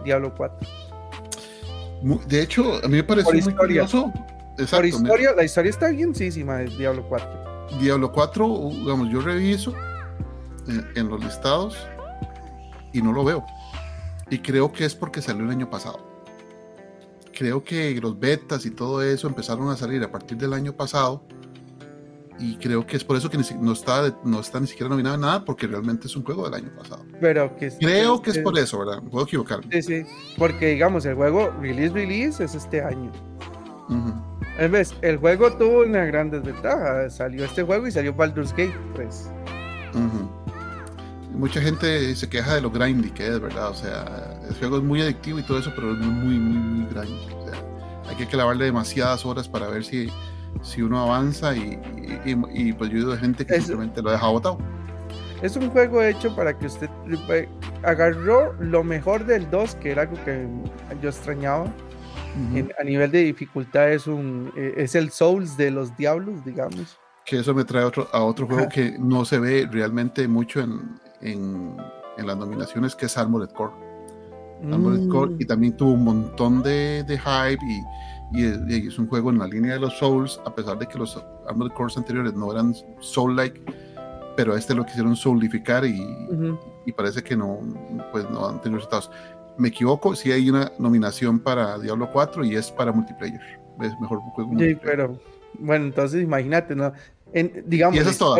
[0.04, 0.83] Diablo 4.
[2.28, 4.12] De hecho, a mí me parece muy curioso.
[4.70, 7.80] Por historia, la historia está bienísima de Diablo 4.
[7.80, 9.74] Diablo 4, digamos, yo reviso
[10.96, 11.78] en, los listados
[12.92, 13.46] y no lo veo.
[14.30, 16.00] Y creo que es porque salió el año pasado.
[17.32, 21.24] Creo que los betas y todo eso empezaron a salir a partir del año pasado.
[22.44, 25.46] Y creo que es por eso que no está, no está ni siquiera nominado nada,
[25.46, 27.06] porque realmente es un juego del año pasado.
[27.22, 29.02] Pero que creo que, es por eso, ¿verdad?
[29.10, 29.66] Puedo equivocarme.
[29.72, 30.06] Sí, sí.
[30.38, 33.12] Porque, digamos, el juego release, release es este año.
[34.58, 37.10] En vez, el juego tuvo una gran desventaja.
[37.10, 39.30] Salió este juego y salió Baldur's Gate, pues
[41.34, 43.70] mucha gente se queja de lo grindy que es, ¿verdad?
[43.70, 46.86] O sea, el juego es muy adictivo y todo eso, pero es muy, muy, muy
[46.94, 47.34] grindy.
[47.34, 47.60] O sea,
[48.10, 50.10] hay que clavarle demasiadas horas para ver si,
[50.64, 51.80] si uno avanza y,
[52.26, 54.58] y, pues yo he oído de gente que simplemente lo deja botado.
[55.42, 56.90] Es un juego hecho para que usted
[57.84, 60.48] agarró lo mejor del 2, que era algo que
[61.02, 61.66] yo extrañaba.
[62.80, 67.40] a nivel de dificultad es, un, eh, es el Souls de los diablos, digamos que
[67.40, 71.78] eso me trae otro, a otro juego que no se ve realmente mucho en, en,
[72.18, 73.74] las nominaciones, que es Armored Core.
[74.72, 75.42] Armored Core, mm.
[75.42, 77.82] y también tuvo un montón de, de hype y,
[78.34, 81.22] y, es un juego en la línea de los Souls, a pesar de que los
[81.48, 83.62] Armored Cores anteriores no eran Soul-like,
[84.36, 86.02] pero este lo quisieron soulificar y,
[86.86, 87.60] y, parece que no,
[88.12, 89.12] pues no han tenido resultados.
[89.58, 93.40] Me equivoco, si hay una nominación para Diablo 4 y es para multiplayer.
[93.82, 94.52] Es mejor juego.
[94.58, 95.20] Sí, pero
[95.60, 96.92] bueno, entonces imagínate, ¿no?
[97.34, 98.38] En, digamos, y eso es todo.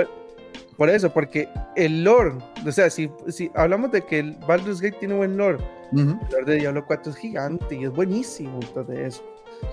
[0.78, 2.34] Por eso, porque el lore,
[2.66, 5.60] o sea, si, si hablamos de que el Baldur's Gate tiene buen lore,
[5.92, 9.24] el lore de Diablo 4 es gigante y es buenísimo todo eso.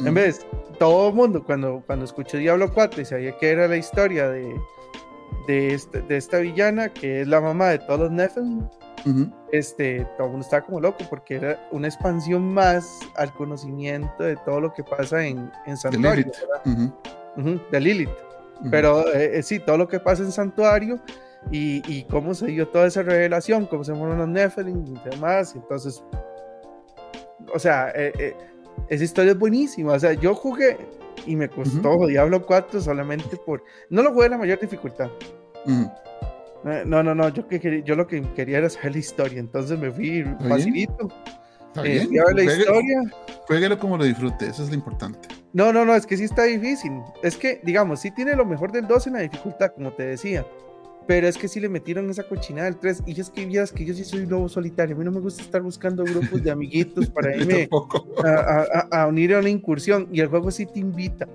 [0.05, 0.47] En vez,
[0.79, 4.55] todo el mundo cuando, cuando escuchó Diablo 4 y sabía que era la historia de,
[5.47, 8.67] de, este, de esta villana, que es la mamá de todos los Nephilim,
[9.53, 14.37] este, todo el mundo estaba como loco porque era una expansión más al conocimiento de
[14.37, 16.31] todo lo que pasa en, en Santuario.
[16.65, 17.71] De Lilith.
[17.71, 18.11] de Lilith.
[18.71, 21.01] Pero eh, eh, sí, todo lo que pasa en Santuario
[21.51, 25.55] y, y, cómo se dio toda esa revelación, cómo se fueron los Nephilim y demás.
[25.55, 26.03] Entonces,
[27.55, 28.37] o sea, eh,
[28.89, 29.93] esa historia es buenísima.
[29.93, 30.79] O sea, yo jugué
[31.27, 33.63] y me costó Diablo 4 solamente por.
[33.89, 35.11] No lo jugué a la mayor dificultad.
[36.65, 39.91] No, no, no, yo, que, yo lo que quería era saber la historia, entonces me
[39.91, 41.09] fui facilito.
[41.69, 42.09] Está bien.
[42.35, 43.01] la historia.
[43.47, 45.29] Jueguelo como lo disfrute, eso es lo importante.
[45.53, 46.93] No, no, no, es que sí está difícil.
[47.23, 50.45] Es que, digamos, sí tiene lo mejor del 2 en la dificultad, como te decía.
[51.11, 53.03] Pero es que sí le metieron esa cochinada del 3.
[53.05, 54.95] Y es que vieras que yo sí soy lobo solitario.
[54.95, 57.69] A mí no me gusta estar buscando grupos de amiguitos para irme
[58.93, 60.07] a, unir a una incursión.
[60.13, 61.27] Y el juego sí te invita.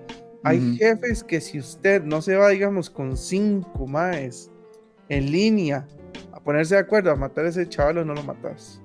[0.44, 4.50] Hay jefes que si usted no se va, digamos, con cinco más
[5.10, 5.86] en línea
[6.32, 8.80] a ponerse de acuerdo a matar a ese chaval, no lo matas.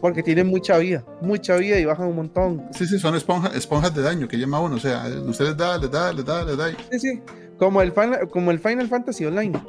[0.00, 2.68] Porque tienen mucha vida, mucha vida y bajan un montón.
[2.70, 4.76] Sí, sí, son esponjas de daño que llama uno.
[4.76, 6.68] O sea, ustedes da, les da, les da, les da.
[6.92, 7.22] Sí, sí.
[7.58, 7.92] Como el,
[8.30, 9.60] como el Final Fantasy Online.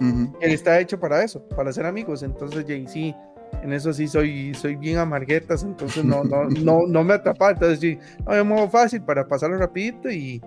[0.00, 2.22] Él está hecho para eso, para ser amigos.
[2.22, 3.14] Entonces, Jay, sí,
[3.62, 5.62] en eso sí soy, soy bien amarguetas.
[5.62, 7.50] Entonces, no, no, no, no me atrapa.
[7.50, 10.10] Entonces, sí, no, de modo fácil para pasarlo rapidito.
[10.10, 10.40] Y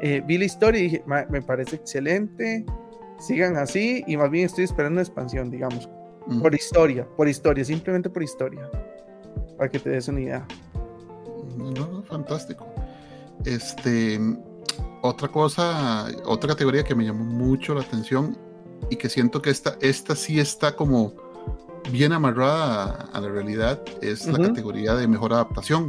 [0.00, 2.64] eh, vi la historia y dije, me parece excelente.
[3.18, 4.04] Sigan así.
[4.06, 5.88] Y más bien estoy esperando una expansión, digamos
[6.40, 8.70] por historia, por historia, simplemente por historia.
[9.56, 10.46] Para que te des una idea.
[11.56, 12.66] No, fantástico.
[13.44, 14.18] Este,
[15.02, 18.36] otra cosa, otra categoría que me llamó mucho la atención
[18.90, 21.12] y que siento que esta, esta sí está como
[21.90, 25.86] bien amarrada a, la realidad es la categoría de mejor adaptación.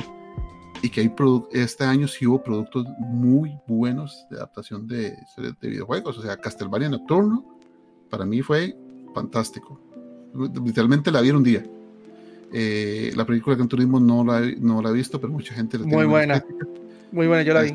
[0.81, 1.13] y que hay
[1.51, 6.17] este año sí hubo productos muy buenos de adaptación de, de videojuegos.
[6.17, 7.45] O sea, Castlevania Nocturno,
[8.09, 8.75] para mí fue
[9.13, 9.79] fantástico.
[10.33, 11.63] Literalmente la vi en un día.
[12.53, 15.79] Eh, la película de Gran Turismo no la, no la he visto, pero mucha gente
[15.79, 16.43] la Muy buena.
[17.11, 17.73] Muy buena, yo la vi.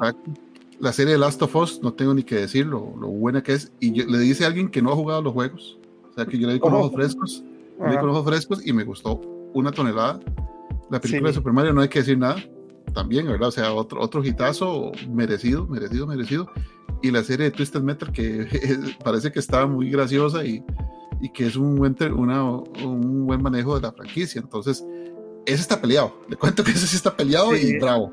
[0.81, 3.73] La serie de Last of Us, no tengo ni que decir lo, buena que es.
[3.81, 5.79] Y le dice a alguien que no ha jugado los juegos.
[6.11, 7.45] O sea, que yo le di con ojos frescos.
[7.85, 9.21] Le di con ojos frescos y me gustó
[9.53, 10.21] una tonelada.
[10.91, 12.43] La película de Super Mario no hay que decir nada
[12.95, 13.49] también, ¿verdad?
[13.49, 16.51] O sea, otro, otro hitazo merecido, merecido, merecido.
[17.03, 18.47] Y la serie de Twisted Metal que
[19.05, 20.65] parece que estaba muy graciosa y,
[21.21, 24.41] y que es un buen, una, un buen manejo de la franquicia.
[24.41, 24.85] Entonces,
[25.47, 26.15] ese está peleado.
[26.29, 28.13] Le cuento que ese sí está peleado y bravo.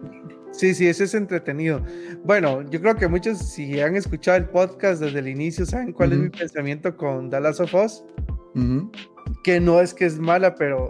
[0.58, 1.82] Sí, sí, ese es entretenido.
[2.24, 6.14] Bueno, yo creo que muchos, si han escuchado el podcast desde el inicio, saben cuál
[6.14, 8.04] es mi pensamiento con Dallas of Us.
[9.44, 10.88] Que no es que es mala, pero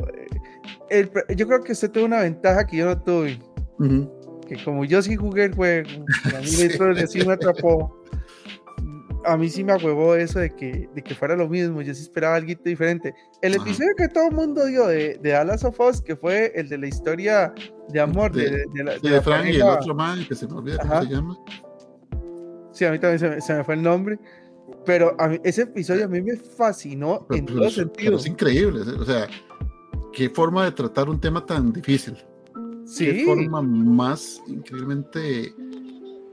[0.89, 3.39] eh, yo creo que usted tuvo una ventaja que yo no tuve.
[4.47, 5.89] Que como yo sí jugué el juego,
[6.33, 7.25] a mí sí.
[7.25, 8.01] me atrapó.
[9.27, 11.81] A mí sí me ahuevó eso de que, de que fuera lo mismo.
[11.81, 13.13] Yo sí esperaba algo diferente.
[13.41, 16.69] El episodio que todo el mundo dio de, de Alas of Us, que fue el
[16.69, 17.53] de la historia
[17.89, 20.77] de amor de, de, la, de Frank y el otro man, que se me olvida
[20.77, 21.37] cómo se llama.
[22.71, 24.19] Sí, a mí también se me, fue el nombre.
[24.85, 28.17] Pero a mí, ese episodio a mí me fascinó en todo sentido.
[28.17, 28.81] es increíble.
[28.81, 29.27] O sea,
[30.13, 32.15] qué forma de tratar un tema tan difícil.
[32.85, 33.25] Sí.
[33.25, 35.53] forma más increíblemente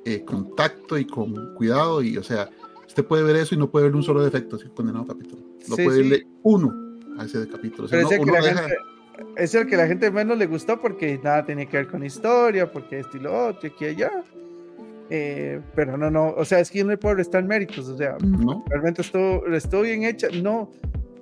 [0.04, 2.02] eh, contacto y con cuidado.
[2.02, 2.48] Y, o sea,
[2.94, 5.42] usted puede ver eso y no puede ver un solo defecto así condenado capítulo.
[5.68, 6.72] No puede verle uno
[7.18, 7.88] a ese capítulo.
[9.36, 12.70] es, el que la gente menos le gustó porque nada tenía que ver con historia,
[12.70, 14.22] porque esto y lo otro, aquí y allá.
[15.10, 17.96] Eh, pero no, no, o sea, es que yo no le puedo restar méritos, o
[17.96, 18.16] sea,
[18.68, 20.28] realmente estuvo, estuvo bien hecha.
[20.40, 20.70] No,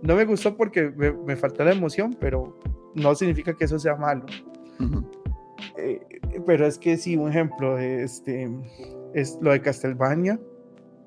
[0.03, 2.61] no me gustó porque me, me faltó la emoción, pero
[2.95, 4.27] no significa que eso sea malo.
[5.79, 6.01] Eh,
[6.45, 8.51] pero es que sí, un ejemplo, este,
[9.15, 10.39] es lo de Castlevania.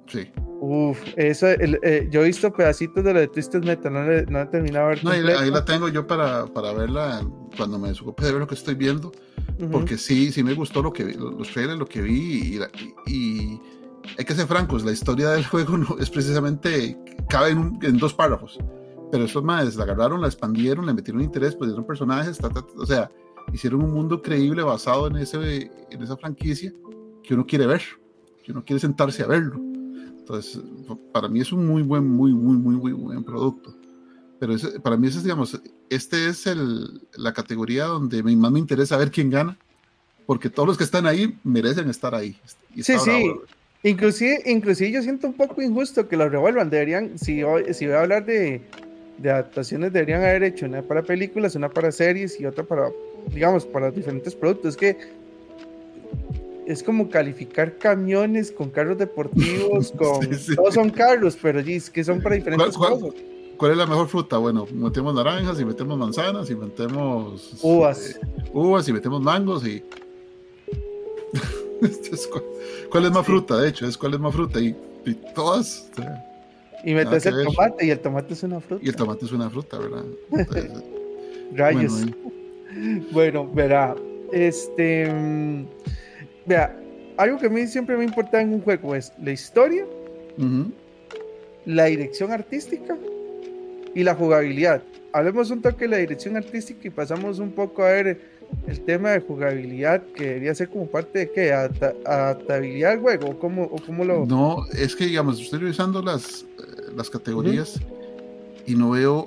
[0.08, 0.32] Sí.
[0.62, 4.46] Uf, eso, eh, yo he visto pedacitos de lo de Twisted Metal, no, no he
[4.48, 5.04] terminado de ver.
[5.04, 7.22] No, ahí, la tengo yo para, para verla
[7.58, 9.12] cuando me desocupe de ver lo que estoy viendo,
[9.72, 13.62] porque sí, sí me gustó lo que los trailers, lo que vi, y, y,
[14.18, 16.98] hay que ser francos, la historia del juego no, es precisamente,
[17.30, 18.58] cabe en, en dos párrafos,
[19.12, 22.40] pero esos más la agarraron, la expandieron, le metieron interés, pusieron personajes,
[22.78, 23.12] o sea,
[23.54, 26.74] hicieron un mundo creíble basado en, ese, en esa franquicia
[27.24, 27.82] que uno quiere ver,
[28.44, 29.75] que uno quiere sentarse a verlo.
[30.26, 30.60] Entonces,
[31.12, 33.76] para mí es un muy buen, muy, muy, muy, muy buen producto.
[34.40, 39.12] Pero para mí, es, digamos, este es el, la categoría donde más me interesa ver
[39.12, 39.56] quién gana,
[40.26, 42.36] porque todos los que están ahí merecen estar ahí.
[42.76, 43.32] sí, sí.
[43.84, 46.72] Inclusive, inclusive yo siento un poco injusto que lo revuelvan.
[46.72, 48.62] Deberían, si, si voy a hablar de,
[49.20, 52.90] de adaptaciones, deberían haber hecho una para películas, una para series y otra para
[53.32, 54.72] digamos, para diferentes productos.
[54.72, 54.98] Es que
[56.66, 62.22] es como calificar camiones con carros deportivos, con todos son carros, pero es que son
[62.22, 63.14] para diferentes ¿Cuál, cosas.
[63.58, 64.38] ¿Cuál es la mejor fruta?
[64.38, 68.20] Bueno, metemos naranjas y metemos manzanas y metemos uvas, eh,
[68.52, 69.84] uvas y metemos mangos y
[72.90, 73.58] ¿Cuál es más fruta?
[73.58, 74.76] De hecho, es cuál es más fruta y,
[75.34, 75.90] todas.
[76.84, 78.84] y metes el tomate y el tomate es una fruta.
[78.84, 80.06] Y el tomate es una fruta, ¿verdad?
[81.54, 82.06] Rayos.
[83.12, 83.96] Bueno, verá,
[84.32, 85.66] este, mm,
[86.46, 86.76] vea,
[87.18, 89.86] algo que a mí siempre me importa en un juego es la historia,
[91.66, 92.98] la dirección artística
[93.94, 94.84] y la jugabilidad.
[95.14, 98.36] Hablemos un toque de la dirección artística y pasamos un poco a ver
[98.68, 103.40] el tema de jugabilidad que debería ser como parte de qué, adaptabilidad al juego, o
[103.40, 104.26] cómo, o cómo lo...
[104.26, 107.80] No, es que digamos, estoy revisando las, eh, las categorías
[108.66, 109.26] y no veo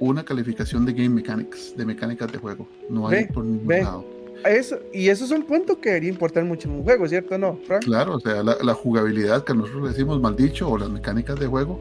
[0.00, 2.68] una calificación de Game Mechanics, de mecánicas de juego.
[2.90, 4.13] No hay por ningún lado.
[4.44, 7.38] Eso, y eso es un punto que debería importar mucho en un juego, ¿cierto?
[7.38, 11.46] ¿No, Claro, o sea, la, jugabilidad que nosotros decimos mal dicho o las mecánicas de
[11.46, 11.80] juego,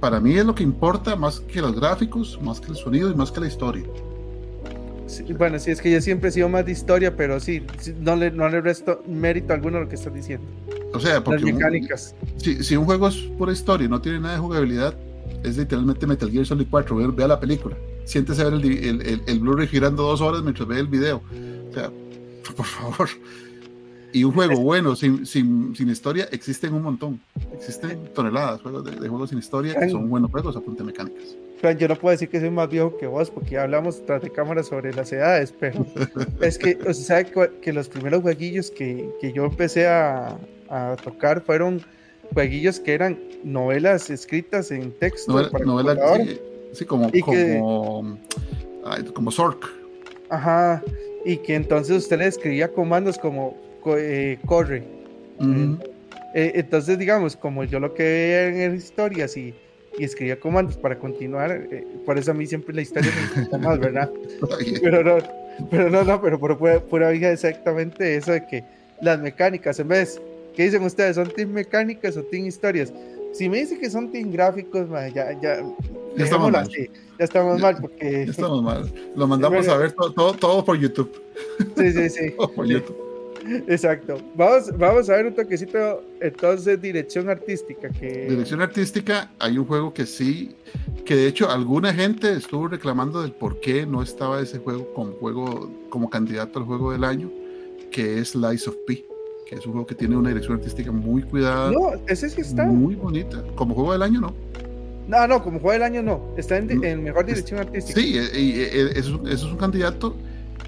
[0.00, 3.14] para mí es lo que importa más que los gráficos, más que el sonido y
[3.14, 3.84] más que la historia.
[5.36, 7.62] bueno, sí, es que yo siempre he sido más de historia, pero sí,
[8.00, 10.46] no le, no le resto mérito alguno a lo que estás diciendo.
[10.94, 12.14] O sea, porque las mecánicas.
[12.36, 14.94] si, si un juego es pura historia y no tiene nada de jugabilidad,
[15.42, 17.76] es literalmente Metal Gear Solid 4, vea la película,
[18.08, 21.22] siéntese a ver el, el, el, Blu-ray girando dos horas mientras ve el video.
[21.70, 21.90] O sea,
[22.56, 23.08] por favor.
[24.10, 27.20] Y un juego bueno, sin, sin, sin historia, existen un montón.
[27.52, 31.36] Existen toneladas de, de juegos sin historia que son buenos juegos a punta mecánicas.
[31.78, 34.30] yo no puedo decir que soy más viejo que vos porque ya hablamos tras de
[34.30, 35.84] cámara sobre las edades, pero
[36.40, 40.38] es que, o sea, que los primeros jueguillos que, que yo empecé a,
[40.70, 41.82] a tocar fueron
[42.32, 45.50] jueguillos que eran novelas escritas en texto.
[45.64, 46.40] Novela, sí,
[46.86, 48.18] como, como,
[49.14, 49.68] como Zork.
[50.30, 50.82] Ajá.
[51.24, 53.56] y que entonces usted le escribía comandos como
[53.96, 54.82] eh, corre.
[56.34, 59.54] Eh, entonces, digamos, como yo lo que veía en historias y,
[59.98, 61.66] y escribía comandos para continuar,
[62.04, 64.10] por eso a mí siempre la historia me gusta más, ¿verdad?
[64.82, 65.24] pero no,
[65.70, 68.64] pero no, no, pero por pura, pura exactamente eso de que
[69.00, 70.20] las mecánicas, en vez,
[70.54, 71.16] ¿qué dicen ustedes?
[71.16, 72.92] ¿Son team mecánicas o team historias?
[73.32, 75.62] Si me dice que son team gráficos, ya, ya,
[76.16, 76.68] ya estamos mal.
[77.18, 78.26] Ya estamos mal porque...
[78.26, 78.92] Ya estamos mal.
[79.14, 81.10] Lo mandamos a ver todo, todo, por YouTube.
[81.76, 82.34] Sí, sí, sí.
[82.54, 82.96] por YouTube.
[83.66, 84.18] Exacto.
[84.34, 87.88] Vamos, vamos a ver un toquecito, entonces, dirección artística.
[87.88, 88.26] Que...
[88.28, 90.54] Dirección artística, hay un juego que sí,
[91.04, 95.12] que de hecho alguna gente estuvo reclamando del por qué no estaba ese juego como
[95.12, 97.30] juego, como candidato al juego del año,
[97.90, 99.06] que es Lies of P,
[99.48, 101.72] que es un juego que tiene una dirección artística muy cuidada.
[101.72, 102.66] No, ese sí está.
[102.66, 103.42] Muy bonita.
[103.54, 104.34] Como juego del año, no.
[105.08, 106.34] No, no, como juego del año no.
[106.36, 107.98] Está en, mejor dirección artística.
[107.98, 108.60] Sí, y,
[108.94, 110.14] eso, es un candidato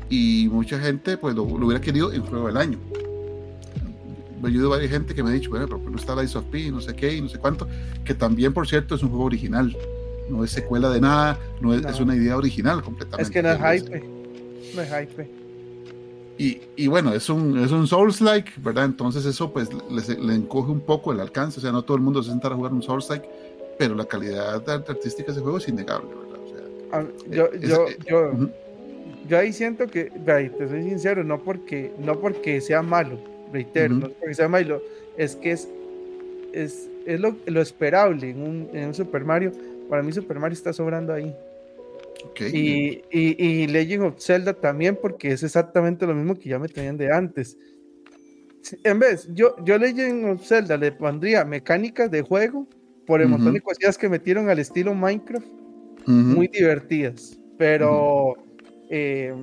[0.09, 2.79] y mucha gente pues lo, hubiera querido en juego del año.
[4.41, 6.71] Me ayudó varias gente que me ha dicho, bueno, pero no está la of P,
[6.71, 7.69] no sé qué, y no sé cuánto,
[8.03, 9.77] que también, por cierto, es un juego original.
[10.31, 13.25] No es secuela de nada, no es, una idea original completamente.
[13.25, 14.03] Es que no es hype.
[14.75, 15.40] No es hype.
[16.41, 18.87] Y, y, bueno, es un, es un Souls-like, ¿verdad?
[18.87, 22.03] Entonces eso pues le, le, encoge un poco el alcance, o sea, no todo el
[22.03, 23.29] mundo se sentará a jugar un Souls-like,
[23.79, 26.41] pero la calidad artística de ese juego es innegable, ¿verdad?
[26.43, 28.33] O sea, yo, eh, yo, eh, yo,
[29.29, 33.19] yo ahí siento que, te soy sincero, no porque, no porque sea malo,
[33.53, 34.81] reitero, no es porque sea malo,
[35.19, 35.69] es que es,
[36.55, 39.53] es, es lo, lo, esperable en un, en un, Super Mario.
[39.91, 41.37] Para mí Super Mario está sobrando ahí.
[42.41, 46.69] Y, y, y, Legend of Zelda también, porque es exactamente lo mismo que ya me
[46.69, 47.57] tenían de antes.
[48.85, 52.67] En vez, yo, yo Legend of Zelda le pondría mecánicas de juego
[53.07, 55.47] por el montón de cosillas que metieron al estilo Minecraft,
[56.07, 57.39] muy divertidas.
[57.59, 58.35] Pero
[58.89, 59.35] eh,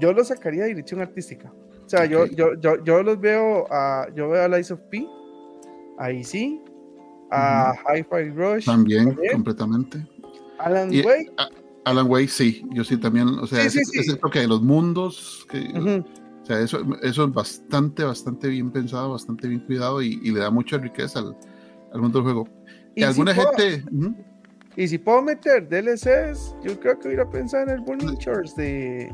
[0.00, 1.52] yo lo sacaría de dirección artística.
[1.84, 5.06] O sea, yo, yo, yo, yo, los veo a, yo veo a Lies of P,
[5.98, 6.60] ahí sí,
[7.30, 8.66] a Hi-Fi Rush.
[8.66, 10.06] También, completamente.
[10.58, 11.32] Alan Wake.
[11.84, 15.70] Alan Wake, sí, yo sí también, o sea, es, esto que de los mundos, que,
[16.42, 20.50] o sea, eso, eso es bastante, bastante bien pensado, bastante bien cuidado y, le da
[20.50, 21.36] mucha riqueza al,
[21.92, 22.48] al mundo del juego.
[22.94, 23.84] Y, alguna gente...
[24.76, 28.56] Y si puedo meter DLCs, yo creo que voy a pensar en el Burning Shores
[28.56, 29.08] de,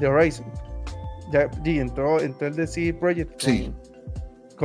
[0.00, 0.46] de Horizon.
[1.32, 3.64] Ya, y entró, entró el de CD Projekt sí.
[3.64, 3.87] con,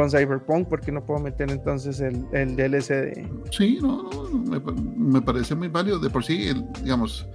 [0.09, 3.31] Cyberpunk, ¿por qué no puedo meter entonces el, el DLC de.?
[3.51, 4.59] Sí, no, no
[4.95, 5.99] me, parece muy válido.
[5.99, 7.27] De por sí, el, digamos,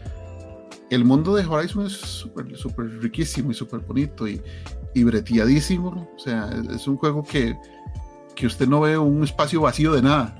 [0.90, 4.42] el mundo de Horizon es súper riquísimo y súper bonito y,
[4.94, 6.08] y breteadísimo.
[6.14, 7.56] O sea, es un juego que,
[8.34, 10.34] que usted no ve un espacio vacío de nada.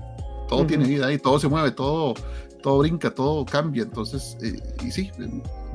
[0.48, 2.14] Todo tiene vida y todo se mueve, todo
[2.62, 3.82] todo brinca, todo cambia.
[3.82, 5.10] Entonces, eh, y sí,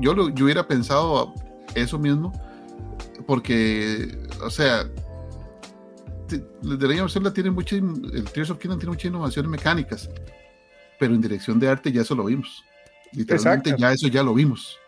[0.00, 1.34] yo, lo, yo hubiera pensado
[1.74, 2.32] eso mismo,
[3.26, 4.88] porque, o sea,
[6.34, 10.08] Of tiene mucho, el Tears of Kingdom tiene muchas innovaciones mecánicas,
[10.98, 12.64] pero en dirección de arte ya eso lo vimos.
[13.12, 14.78] Literalmente ya eso ya lo vimos.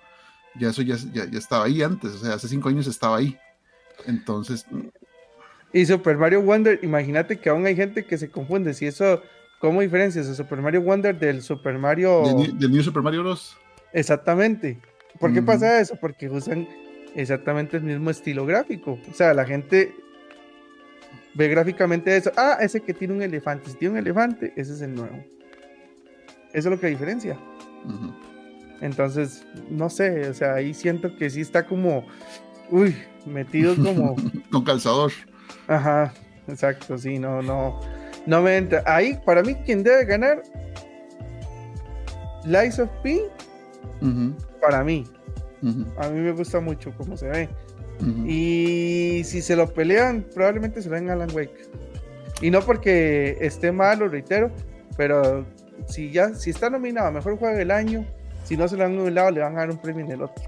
[0.58, 3.36] Ya eso ya, ya, ya, estaba ahí antes, o sea, hace cinco años estaba ahí.
[4.06, 4.66] Entonces...
[5.72, 9.20] Y Super Mario Wonder, imagínate que aún hay gente que se confunde si eso
[9.58, 12.22] ¿Cómo diferencias el Super Mario Wonder del Super Mario.
[12.58, 13.56] Del, New Super Mario Bros.
[13.92, 14.78] Exactamente.
[15.18, 15.96] ¿Por qué pasa eso?
[15.98, 16.68] Porque usan
[17.14, 18.98] exactamente el mismo estilo gráfico.
[19.10, 19.94] O sea, la gente
[21.36, 22.32] ve gráficamente eso.
[22.36, 23.70] Ah, ese que tiene un elefante.
[23.70, 25.16] Si tiene un elefante, ese es el nuevo.
[26.52, 27.38] Eso es lo que diferencia.
[28.80, 32.06] Entonces, no sé, o sea, ahí siento que sí está como,
[32.70, 34.16] uy, metido como...
[34.50, 35.12] Con calzador.
[35.68, 36.12] Ajá,
[36.48, 37.80] exacto, sí, no, no
[38.26, 38.82] no me entra.
[38.86, 40.42] Ahí, para mí, quien debe ganar,
[42.44, 43.22] Lies of P,
[44.60, 45.04] para mí.
[45.98, 47.48] A mí me gusta mucho cómo se ve.
[48.26, 51.68] Y si se lo pelean, probablemente se lo den a Alan Wake.
[52.42, 54.50] Y no porque esté mal, lo reitero,
[54.96, 55.46] pero
[55.88, 58.06] si ya si está nominado a mejor juego del año,
[58.44, 60.44] si no se lo han nominado, le van a dar un premio en el otro.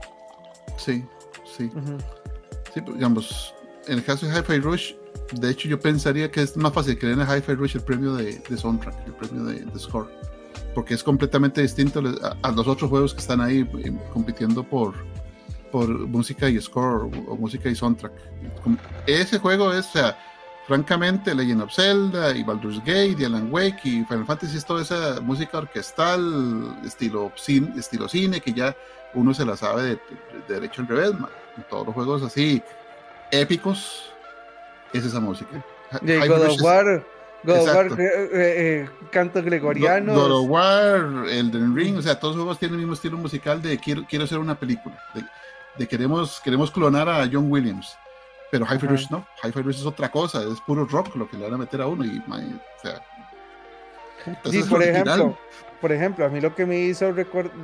[0.76, 1.04] Sí,
[1.56, 1.70] sí.
[2.74, 3.54] Sí, pues, digamos,
[3.86, 4.92] en el caso de Hi-Fi Rush,
[5.32, 7.82] de hecho, yo pensaría que es más fácil que le den a Hi-Fi Rush el
[7.82, 10.08] premio de, soundtrack, el premio de, score,
[10.74, 12.02] porque es completamente distinto
[12.42, 14.94] a, los otros juegos que están ahí eh, compitiendo por,
[15.70, 18.12] por música y score o, música y soundtrack.
[19.06, 20.18] Ese juego es, o sea,
[20.66, 24.82] francamente, Legend of Zelda y Baldur's Gate y Alan Wake y Final Fantasy es toda
[24.82, 28.76] esa música orquestal, estilo cine, estilo cine que ya
[29.14, 30.00] uno se la sabe de,
[30.46, 31.12] derecho en revés,
[31.70, 32.62] todos los juegos así
[33.30, 34.12] épicos
[34.92, 35.64] es esa música.
[36.02, 37.04] De God of War,
[37.44, 40.14] God of War, eh, eh, cantos gregorianos.
[40.14, 43.62] God of War, Elden Ring, o sea, todos los juegos tienen el mismo estilo musical
[43.62, 44.98] de quiero, quiero hacer una película.
[45.14, 45.22] de
[45.86, 47.96] queremos, queremos clonar a John Williams.
[48.50, 51.44] Pero Hi-Fi Rush no, Hi-Fi Rush es otra cosa, es puro rock lo que le
[51.44, 52.04] van a meter a uno.
[52.04, 53.02] Y, o sea,
[54.50, 55.36] sí, por ejemplo,
[55.80, 57.14] por ejemplo, a mí lo que me hizo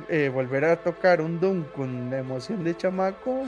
[0.09, 3.45] eh, volver a tocar un Doom con la emoción de chamaco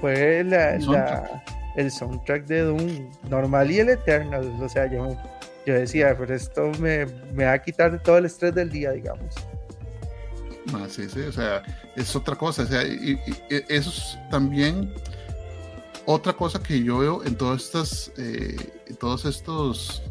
[0.00, 2.44] fue la, el, soundtrack.
[2.44, 4.52] de Doom normal y el Eternal.
[4.60, 5.16] O sea, yo,
[5.64, 9.34] yo decía, pero esto me, me va a quitar todo el estrés del día, digamos.
[10.74, 11.62] Ah, o sea,
[11.94, 12.62] es otra cosa.
[12.62, 13.18] O sea, y,
[13.68, 14.92] eso es también
[16.06, 18.56] otra cosa que yo veo en todas estas, eh,
[18.86, 20.02] en todos estos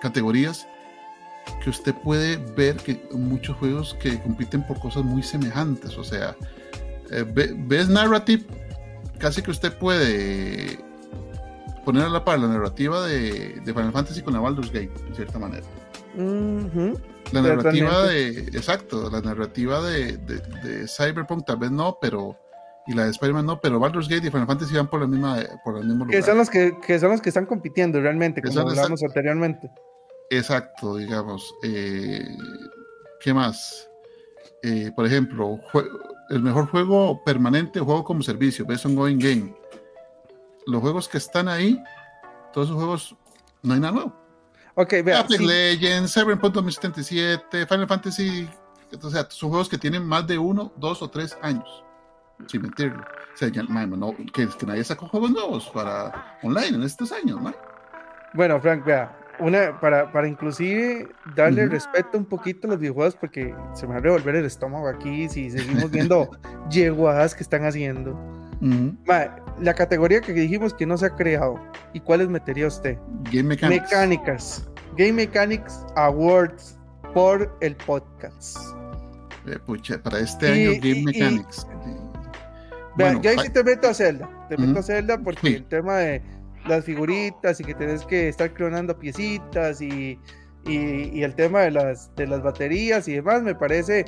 [0.00, 0.66] categorías
[1.62, 5.96] que usted puede ver que muchos juegos que compiten por cosas muy semejantes.
[5.96, 6.36] O sea,
[7.10, 7.24] eh,
[7.66, 8.44] ves narrative,
[9.18, 10.78] casi que usted puede
[11.84, 15.38] poner a la par la narrativa de, Final Fantasy con la Baldur's Gate, en cierta
[15.38, 15.66] manera.
[16.16, 18.28] La narrativa de.
[18.52, 22.36] Exacto, la narrativa de, de, Cyberpunk tal vez no, pero.
[22.86, 25.38] Y la de Spider-Man no, pero Baldur's Gate y Final Fantasy van por la misma,
[25.64, 26.18] por el mismo lugar.
[26.18, 29.70] Que son los que, que son los que están compitiendo realmente, como hablamos anteriormente.
[30.30, 31.54] Exacto, digamos.
[31.62, 32.24] Eh,
[33.20, 33.88] ¿Qué más?
[34.62, 35.60] Eh, por ejemplo,
[36.30, 39.54] el mejor juego permanente, juego como servicio, Best Going Game.
[40.66, 41.82] Los juegos que están ahí,
[42.52, 43.16] todos esos juegos,
[43.62, 44.20] no hay nada nuevo.
[44.80, 45.20] Ok, vea.
[45.20, 48.48] Apex Legends, Cyberpunk 2077, Final Fantasy.
[49.02, 51.84] O sea, son juegos que tienen más de uno, dos o tres años.
[52.46, 53.02] Sin mentirlo.
[53.02, 57.52] O sea, no, que, que nadie sacó juegos nuevos para online en estos años, ¿no?
[58.32, 63.54] Bueno, Frank, vea, una, para, para inclusive darle respeto un poquito a los videojuegos, porque
[63.74, 66.30] se me va a revolver el estómago aquí si seguimos viendo
[66.70, 68.18] yeguadas que están haciendo.
[69.60, 71.60] la categoría que dijimos que no se ha creado,
[71.92, 72.96] ¿y cuáles metería usted?
[73.30, 73.82] Game Mechanics.
[73.82, 74.69] Mecánicas.
[74.96, 76.78] Game Mechanics Awards
[77.14, 78.58] por el podcast.
[79.46, 81.66] Eh, pucha, para este año Game Mechanics.
[82.96, 84.28] bueno, yo ahí sí te meto a Zelda.
[84.48, 86.22] Te meto a Zelda porque el tema de
[86.66, 90.18] las figuritas y que tenés que estar clonando piecitas y,
[90.66, 94.04] y, el tema de las, de las baterías y demás, me parece,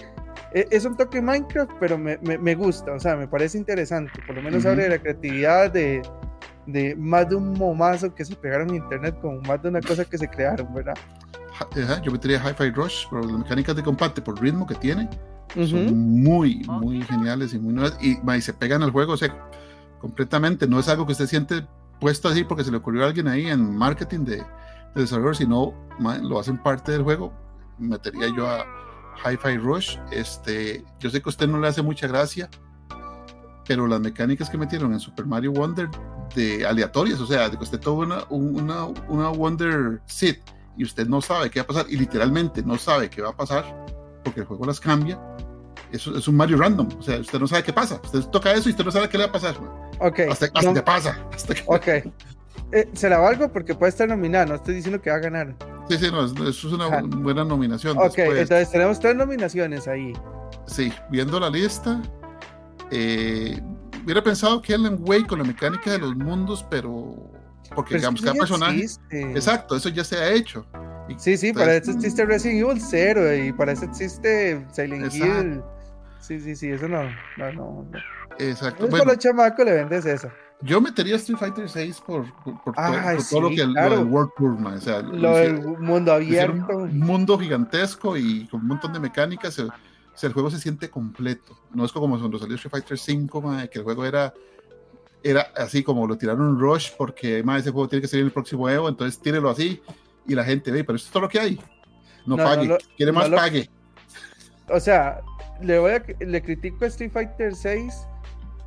[0.53, 4.37] e, es, un toque Minecraft, pero me, me, gusta, o sea, me parece interesante, por
[4.37, 6.03] lo menos abre la creatividad de,
[6.67, 10.05] de más de un momazo que se pegaron en internet con más de una cosa
[10.05, 10.95] que se crearon, ¿verdad?
[12.03, 15.09] yo metería Hi-Fi Rush, pero las mecánicas de combate por ritmo que tiene
[15.55, 17.97] son muy, muy geniales y muy nuevas.
[18.01, 19.49] Y, y, se pegan al juego, o sea,
[20.01, 21.67] completamente, no es algo que usted siente
[22.01, 24.45] puesto así porque se le ocurrió a alguien ahí en marketing de, de
[24.95, 25.75] desarrollador, si no
[26.23, 27.33] lo hacen parte del juego,
[27.79, 28.65] metería yo a
[29.25, 29.99] Hi-Fi Rush.
[30.11, 32.49] Este, yo sé que a usted no le hace mucha gracia,
[33.67, 35.89] pero las mecánicas que metieron en Super Mario Wonder
[36.35, 40.37] de aleatorias, o sea, que usted toma una, una, Wonder Seed
[40.77, 43.37] y usted no sabe qué va a pasar, y literalmente no sabe qué va a
[43.37, 43.65] pasar,
[44.25, 45.21] porque el juego las cambia,
[45.93, 46.89] eso es un Mario random.
[46.99, 48.01] O sea, usted no sabe qué pasa.
[48.03, 49.57] Usted toca eso y usted no sabe qué le va a pasar.
[50.01, 50.21] Ok.
[50.31, 51.19] Hasta, que pasa.
[51.67, 51.89] Ok.
[52.75, 54.47] Eh, se la valgo porque puede estar nominada.
[54.47, 55.55] No estoy diciendo que va a ganar.
[55.91, 57.99] Sí, sí, no, eso es una buena nominación.
[57.99, 60.15] Ok, entonces tenemos tres nominaciones ahí.
[60.67, 62.01] Sí, viendo la lista,
[62.91, 63.61] eh,
[64.05, 67.31] hubiera pensado que Ellen Way con la mecánica de los mundos, pero
[67.75, 68.87] porque digamos cada personaje.
[69.11, 70.67] Exacto, eso ya se ha hecho.
[71.17, 75.63] sí, sí, para eso existe Resident Evil 0 y para eso existe Silent Hill.
[76.21, 77.03] Sí, sí, sí, eso no.
[77.37, 77.87] No, no.
[78.39, 78.87] Exacto.
[78.89, 80.29] Bueno, los chamacos le vendes eso.
[80.65, 84.81] Yo metería Street Fighter 6 por, por, todo, lo que lo del World Tour, o
[84.81, 86.77] sea, lo del mundo abierto.
[86.77, 89.61] Un mundo gigantesco y con un montón de mecánicas.
[90.23, 91.59] Sea, el juego se siente completo.
[91.75, 94.33] No es como cuando salió Street Fighter 5, que el juego era
[95.25, 98.27] era así como lo tiraron un rush porque más ese juego tiene que salir en
[98.27, 99.83] el próximo Evo, entonces tírelo así
[100.27, 101.61] y la gente ve, pero esto es todo lo que hay.
[102.25, 103.69] No, pague, quiere más pague.
[104.69, 105.21] O sea,
[105.61, 108.07] le voy a, le critico a Street Fighter 6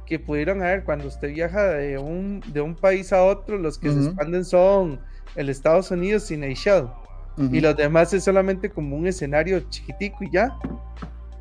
[0.06, 3.92] que pudieron haber cuando usted viaja de un, de un país a otro, los que
[3.92, 5.00] se expanden son
[5.36, 6.90] el Estados Unidos y Neychelle.
[7.38, 10.58] Y los demás es solamente como un escenario chiquitico y ya.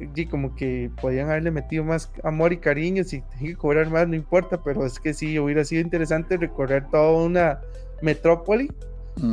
[0.00, 4.08] Y como que podían haberle metido más amor y cariño, si tienen que cobrar más,
[4.08, 7.60] no importa, pero es que sí, hubiera sido interesante recorrer toda una
[8.02, 8.70] metrópoli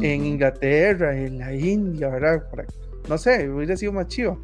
[0.01, 2.43] en Inglaterra, en la India, ¿verdad?
[3.09, 4.39] no sé, hubiera sido más chido.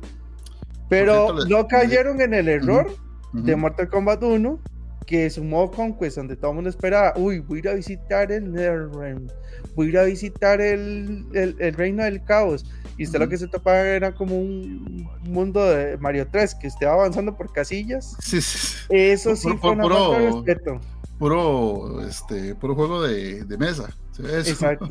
[0.89, 2.87] Pero no cayeron en el error
[3.33, 4.59] de Mortal Kombat 1,
[5.07, 7.73] que es un modo Conquest donde todo el mundo esperaba, uy, voy a ir a
[7.73, 9.27] visitar el Netherrealm,
[9.73, 12.65] voy a ir a visitar el, el, Reino del Caos.
[12.97, 16.87] Y usted lo que se topaba era como un mundo de Mario 3, que usted
[16.87, 18.17] va avanzando por casillas.
[18.19, 18.75] Sí, sí.
[18.89, 20.79] Eso sí fue una puro, respeto.
[21.17, 23.95] Puro, este, puro juego de, de mesa.
[24.19, 24.89] Exacto.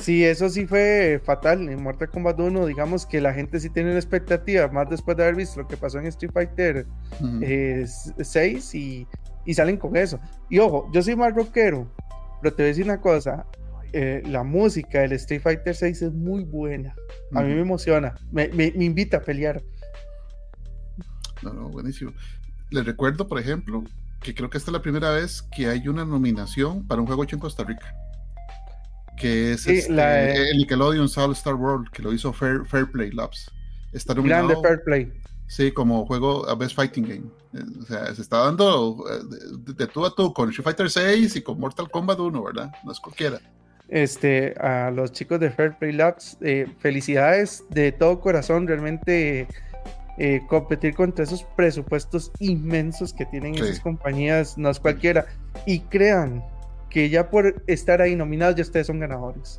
[0.00, 2.66] Sí, eso sí fue fatal en Mortal Kombat 1.
[2.66, 5.76] Digamos que la gente sí tiene una expectativa, más después de haber visto lo que
[5.76, 6.86] pasó en Street Fighter
[7.20, 9.06] 6 eh, y
[9.44, 10.20] y salen con eso.
[10.48, 11.90] Y ojo, yo soy más rockero,
[12.42, 13.46] pero te voy a decir una cosa,
[13.92, 16.94] eh, la música del Street Fighter 6 es muy buena.
[17.34, 19.62] A mí me emociona, me, me, me, invita a pelear.
[21.42, 22.12] No, no, buenísimo.
[22.70, 23.82] Les recuerdo, por ejemplo,
[24.20, 27.24] que creo que esta es la primera vez que hay una nominación para un juego
[27.24, 27.94] hecho en Costa Rica.
[29.16, 33.50] Que es este, el Nickelodeon South Star World, que lo hizo Fair, Fair Play Labs.
[33.92, 35.12] Está nominado, Grande Fair Play.
[35.50, 37.24] Sí, como juego a Best Fighting Game.
[37.80, 39.04] O sea, se está dando
[39.66, 42.70] de, de tú a tú con Street Fighter 6 y con Mortal Kombat 1, ¿verdad?
[42.84, 43.40] No es cualquiera.
[43.88, 49.48] Este, a los chicos de Fair Play Labs, eh, felicidades de todo corazón, realmente
[50.18, 55.26] eh, competir contra esos presupuestos inmensos que tienen esas compañías no es cualquiera.
[55.66, 56.44] Y crean
[56.90, 59.58] que ya por estar ahí nominados ya ustedes son ganadores.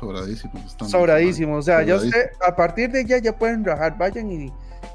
[0.00, 0.76] sobradísimos.
[0.84, 1.60] Sobradísimos.
[1.60, 4.52] O sea, ya usted, a partir de ya ya pueden rajar, vayan y,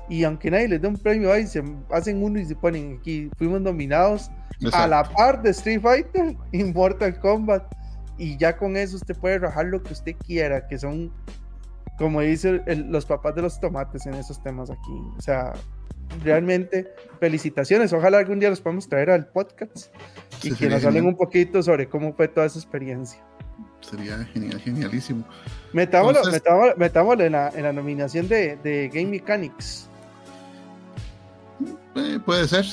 [0.09, 3.29] y aunque nadie les dé un premio ahí, se hacen uno y se ponen aquí.
[3.37, 4.31] Fuimos nominados
[4.73, 7.63] a la par de Street Fighter y Mortal Kombat
[8.17, 11.11] y ya con eso usted puede rajar lo que usted quiera, que son,
[11.97, 12.61] como dicen
[12.91, 15.01] los papás de los tomates en esos temas aquí.
[15.17, 15.53] O sea,
[16.23, 17.93] realmente felicitaciones.
[17.93, 19.93] Ojalá algún día los podamos traer al podcast
[20.43, 23.23] y que nos hablen un poquito sobre cómo fue toda esa experiencia.
[23.81, 25.23] Sería genial, genialísimo.
[25.73, 26.21] Metámoslo,
[26.77, 29.87] metámoslo, en, la, en, la, nominación de, de Game Mechanics.
[31.95, 32.65] Eh, puede ser,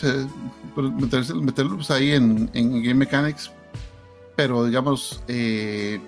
[0.76, 3.50] meterlos ahí en, en Game Mechanics
[4.36, 5.98] pero digamos, eh,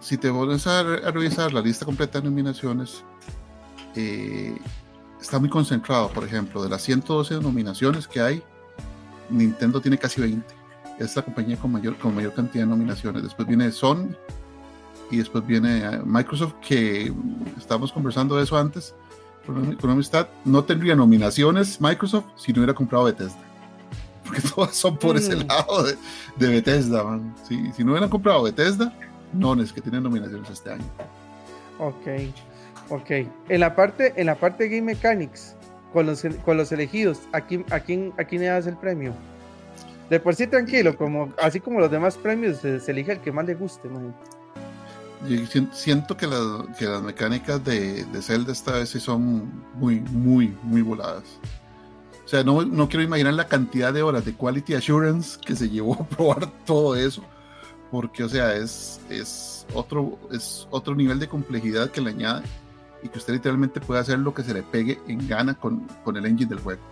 [0.00, 3.04] si te vuelves a, revisar la lista completa de nominaciones,
[3.96, 4.56] eh,
[5.20, 8.42] está muy concentrado, por ejemplo, de las 112 nominaciones que hay,
[9.28, 10.61] Nintendo tiene casi 20.
[10.98, 13.22] Es la compañía con mayor, con mayor cantidad de nominaciones.
[13.22, 14.08] Después viene Sony
[15.10, 17.12] y después viene eh, Microsoft, que
[17.58, 18.94] estábamos conversando de eso antes,
[19.46, 20.28] con, amistad.
[20.44, 23.40] No tendría nominaciones Microsoft si no hubiera comprado Bethesda
[24.24, 25.46] porque todas son por ese mm.
[25.48, 27.34] lado de, Bethesda, man.
[27.46, 28.92] Si, no hubieran comprado Bethesda,
[29.32, 30.84] no es que tienen nominaciones este año.
[31.78, 32.06] Ok,
[32.88, 33.10] ok.
[33.48, 35.56] En la parte, en la parte de Game Mechanics,
[35.92, 39.12] con los, con los elegidos, ¿a quién, a, quién, ¿a quién le das el premio?
[40.12, 43.46] De por sí tranquilo, como, así como los demás premios, se, elige el que más
[43.46, 43.88] le guste,
[45.72, 46.28] siento que,
[46.78, 51.24] que las mecánicas de, de Zelda esta vez sí son muy, muy, muy voladas.
[52.26, 55.70] O sea, no, no quiero imaginar la cantidad de horas de quality assurance que se
[55.70, 57.24] llevó a probar todo eso,
[57.90, 62.42] porque, o sea, es, es, otro, es otro nivel de complejidad que le añade
[63.02, 66.18] y que usted literalmente puede hacer lo que se le pegue en gana con, con
[66.18, 66.82] el engine del juego.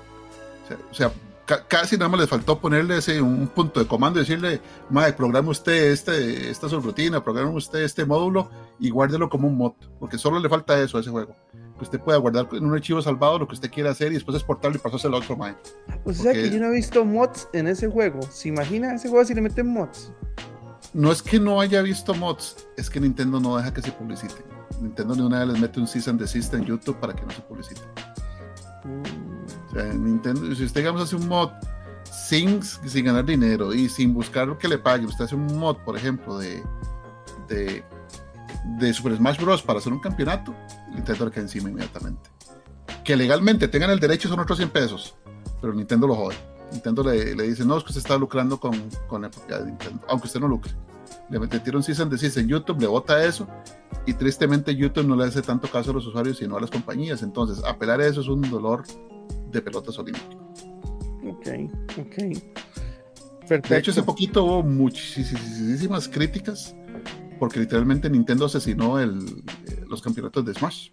[0.90, 1.12] O sea,
[1.58, 5.50] casi nada más le faltó ponerle ese, un punto de comando y decirle, madre, programa
[5.50, 10.38] usted este, esta subrutina, programa usted este módulo y guárdelo como un mod, porque solo
[10.38, 11.34] le falta eso a ese juego
[11.80, 14.36] que usted pueda guardar en un archivo salvado lo que usted quiera hacer y después
[14.36, 15.56] exportarlo y pasarse al otro, mae.
[16.04, 18.20] O sea que yo no he visto mods en ese juego.
[18.30, 20.12] ¿Se imagina ese juego si le meten mods?
[20.92, 24.44] No es que no haya visto mods, es que Nintendo no deja que se publicite.
[24.80, 27.30] Nintendo de una vez les mete un season de desist en YouTube para que no
[27.30, 27.80] se publicite.
[28.84, 29.29] Mm.
[29.70, 31.50] O sea, Nintendo, si usted digamos hace un mod
[32.10, 32.60] sin,
[33.04, 36.38] ganar dinero y sin buscar lo que le pague, usted hace un mod, por ejemplo,
[36.38, 36.62] de,
[38.92, 39.62] Super Smash Bros.
[39.62, 40.54] para hacer un campeonato,
[40.92, 42.30] Nintendo le cae encima inmediatamente.
[43.04, 45.14] Que legalmente tengan el derecho son otros 100 pesos,
[45.60, 46.36] pero Nintendo lo jode.
[46.72, 48.72] Nintendo le, dice, no, es que usted está lucrando con,
[49.08, 50.72] con la propiedad de Nintendo, aunque usted no lucre.
[51.28, 53.48] Le metieron season de en YouTube, le vota eso,
[54.06, 57.22] y tristemente YouTube no le hace tanto caso a los usuarios, sino a las compañías.
[57.22, 58.84] Entonces, apelar a eso es un dolor
[59.50, 60.36] de pelotas olímpicos.
[61.26, 61.48] Ok,
[61.98, 62.16] ok.
[63.40, 63.74] Perfecto.
[63.74, 66.74] De hecho, hace poquito hubo muchísimas críticas
[67.40, 70.90] porque literalmente Nintendo asesinó el, eh, los campeonatos de Smash.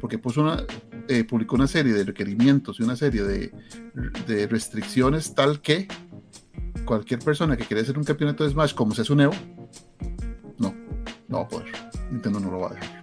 [0.00, 0.64] Porque puso una,
[1.08, 3.52] eh, publicó una serie de requerimientos y una serie de,
[4.26, 5.88] de, restricciones tal que
[6.84, 9.34] cualquier persona que quiera hacer un campeonato de Smash como se hace un Evo,
[10.58, 10.74] no,
[11.28, 11.72] no va a poder.
[12.10, 13.01] Nintendo no lo va a dejar.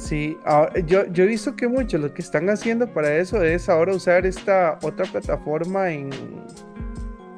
[0.00, 3.68] Sí, ah, yo, yo he visto que muchos lo que están haciendo para eso es
[3.68, 6.08] ahora usar esta otra plataforma en...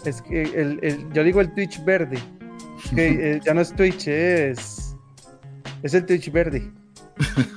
[0.04, 2.18] Es que el, el, yo digo el Twitch verde,
[2.94, 4.96] que eh, ya no es Twitch, es,
[5.82, 6.70] es el Twitch verde.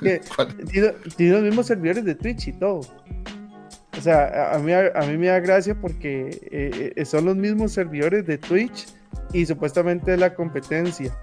[0.70, 2.80] tiene, los mismos servidores de Twitch y todo.
[3.96, 7.72] O sea, a mí, a mí me da gracia porque eh, eh, son los mismos
[7.72, 8.88] servidores de Twitch
[9.32, 11.16] y supuestamente es la competencia.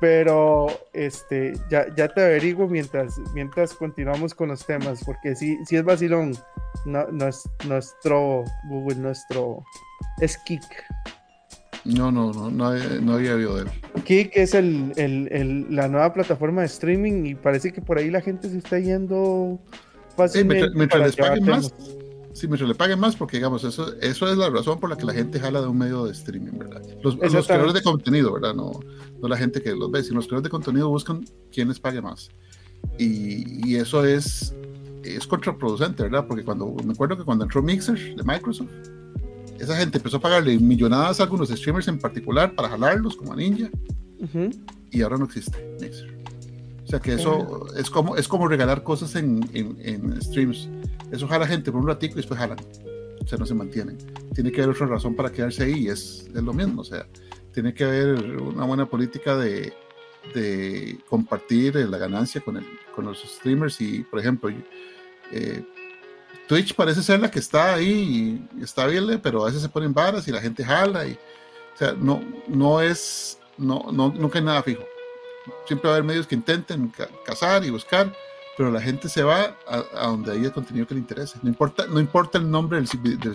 [0.00, 5.76] Pero este, ya, ya te averiguo mientras, mientras continuamos con los temas, porque sí, sí
[5.76, 6.34] es vacilón.
[6.86, 9.62] No, no es, nuestro Google, nuestro
[10.20, 10.62] es Kik.
[11.84, 13.68] No, no, no, no, no había oído de él.
[14.04, 18.20] Kik es el, el, la nueva plataforma de streaming y parece que por ahí la
[18.20, 19.58] gente se está yendo
[20.16, 20.68] fácilmente.
[20.74, 21.74] mientras, les paguen más,
[22.40, 25.04] Sí, mientras le paguen más, porque digamos, eso, eso es la razón por la que
[25.04, 26.80] la gente jala de un medio de streaming, ¿verdad?
[27.02, 28.54] Los, los creadores de contenido, ¿verdad?
[28.54, 28.80] No,
[29.20, 31.22] no la gente que los ve, sino los creadores de contenido buscan
[31.52, 32.30] quién les pague más.
[32.98, 34.54] Y, y eso es,
[35.04, 36.26] es contraproducente, ¿verdad?
[36.26, 38.70] Porque cuando me acuerdo que cuando entró Mixer de Microsoft,
[39.58, 43.36] esa gente empezó a pagarle millonadas a algunos streamers en particular para jalarlos, como a
[43.36, 43.68] Ninja,
[44.90, 46.18] y ahora no existe Mixer.
[46.84, 50.70] O sea que eso es, como, es como regalar cosas en, en, en streams
[51.12, 52.58] eso jala gente por un ratico y después jalan.
[53.22, 53.98] O sea, no se mantienen.
[54.34, 56.80] Tiene que haber otra razón para quedarse ahí y es, es lo mismo.
[56.80, 57.06] O sea,
[57.52, 59.72] tiene que haber una buena política de,
[60.34, 64.50] de compartir la ganancia con, el, con los streamers y, por ejemplo,
[65.32, 65.64] eh,
[66.48, 69.94] Twitch parece ser la que está ahí y está bien, pero a veces se ponen
[69.94, 74.44] varas y la gente jala y, o sea, no, no es, no, no, nunca hay
[74.44, 74.84] nada fijo.
[75.66, 76.92] Siempre va a haber medios que intenten
[77.24, 78.12] cazar y buscar,
[78.56, 81.38] pero la gente se va a, donde hay el contenido que le interese.
[81.42, 82.86] No importa, no importa el nombre del,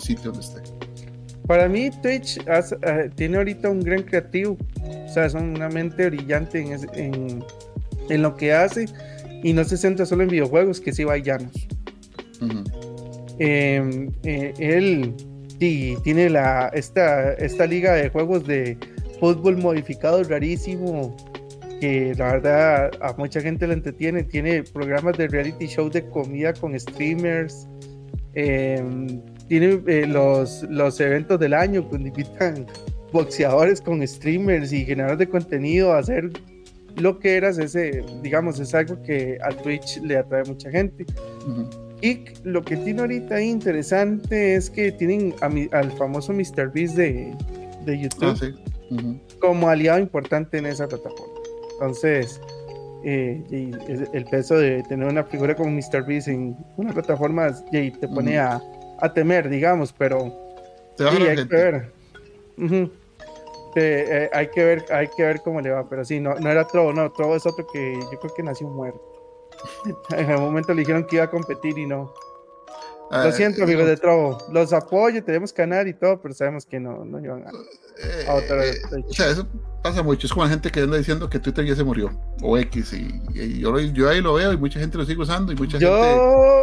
[0.01, 0.61] sitio donde esté.
[1.47, 4.57] Para mí, Twitch eh, tiene ahorita un gran creativo.
[4.83, 7.43] O sea, es una mente brillante en,
[8.09, 8.85] en, lo que hace
[9.43, 11.67] y no se centra solo en videojuegos, que sí va llanos.
[13.39, 15.13] Em, eh, él
[15.59, 18.77] tiene la, esta, esta liga de juegos de
[19.19, 21.15] fútbol modificado rarísimo
[21.79, 24.23] que la verdad a mucha gente le entretiene.
[24.23, 27.67] Tiene programas de reality show de comida con streamers.
[28.33, 32.65] Em, tiene eh, los, los eventos del año donde invitan
[33.11, 36.31] boxeadores con streamers y generadores de contenido a hacer
[36.97, 41.05] lo que eras ese, digamos, es algo que al Twitch le atrae a mucha gente.
[42.01, 46.71] Y lo que tiene ahorita interesante es que tienen al famoso Mr.
[46.73, 47.33] Beast de,
[47.85, 48.55] de YouTube
[48.91, 51.34] ah, como aliado importante en esa plataforma.
[51.75, 52.41] Entonces,
[53.03, 53.43] eh,
[54.13, 56.05] el peso de tener una figura como Mr.
[56.05, 58.61] Beast en una plataforma te pone a,
[59.13, 60.33] temer, digamos, pero
[60.99, 61.91] hay, que ver.
[63.75, 64.85] Eh, hay que ver.
[64.89, 67.45] hay que ver, cómo le va, pero sí, no, no era Trovo, no, Trovo es
[67.45, 69.01] otro que yo creo que nació muerto.
[70.17, 72.13] en el momento le dijeron que iba a competir y no.
[73.11, 74.37] Lo ah, siento, amigos de Trovo.
[74.51, 77.51] Los apoyo, tenemos canal y todo, pero sabemos que no, no iban a.
[77.51, 79.47] Eh, eh, o sea, eso
[79.83, 80.25] pasa mucho.
[80.25, 82.09] Es como la gente que anda diciendo que Twitter ya se murió.
[82.41, 82.93] O X.
[82.93, 85.51] Y, yo, yo, ahí lo veo y mucha gente lo sigue usando.
[85.51, 85.95] Y mucha gente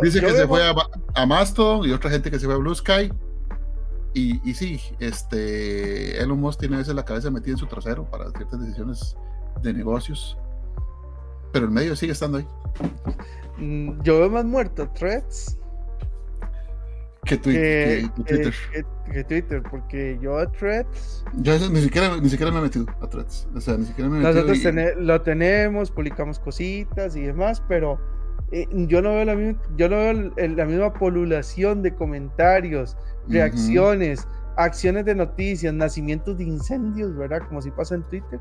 [0.03, 0.75] dice que se fue a,
[1.15, 3.13] a, Mastodon y otra gente que se fue a Blue Sky.
[4.15, 8.05] Y, y sí, este, Elon Musk tiene a veces la cabeza metida en su trasero
[8.11, 9.17] para ciertas decisiones
[9.63, 10.37] de negocios.
[11.53, 12.47] Pero el medio sigue estando ahí.
[13.59, 15.57] Mm, yo veo más muerto Threads
[17.25, 18.11] que, Twitter,
[19.13, 21.25] que, Twitter, porque yo a Threads.
[21.35, 23.47] Yo ni siquiera, ni siquiera me he metido a Threads.
[23.55, 24.45] O sea, ni siquiera me he metido.
[24.47, 28.01] Nosotros lo tenemos, publicamos cositas y demás, pero
[28.51, 32.97] eh, yo no veo, la misma, yo no veo la misma polulación de comentarios,
[33.29, 37.43] reacciones, acciones de noticias, nacimientos de incendios, ¿verdad?
[37.47, 38.41] Como si pasa en Twitter.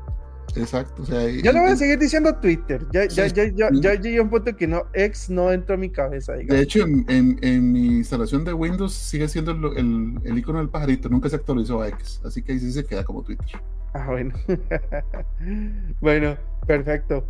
[0.56, 1.02] Exacto.
[1.02, 2.84] O sea, yo le voy a seguir diciendo Twitter.
[2.92, 5.78] Ya, ya, ya, ya, ya llegué a un punto que no, ex no entró a
[5.78, 6.34] mi cabeza.
[6.34, 11.08] De hecho, en, en, mi instalación de Windows sigue siendo el, el, icono del pajarito,
[11.08, 12.20] nunca se actualizó a X.
[12.24, 13.46] Así que ahí sí se queda como Twitter.
[13.94, 14.34] Ah, bueno.
[16.00, 16.36] bueno,
[16.66, 17.26] perfecto.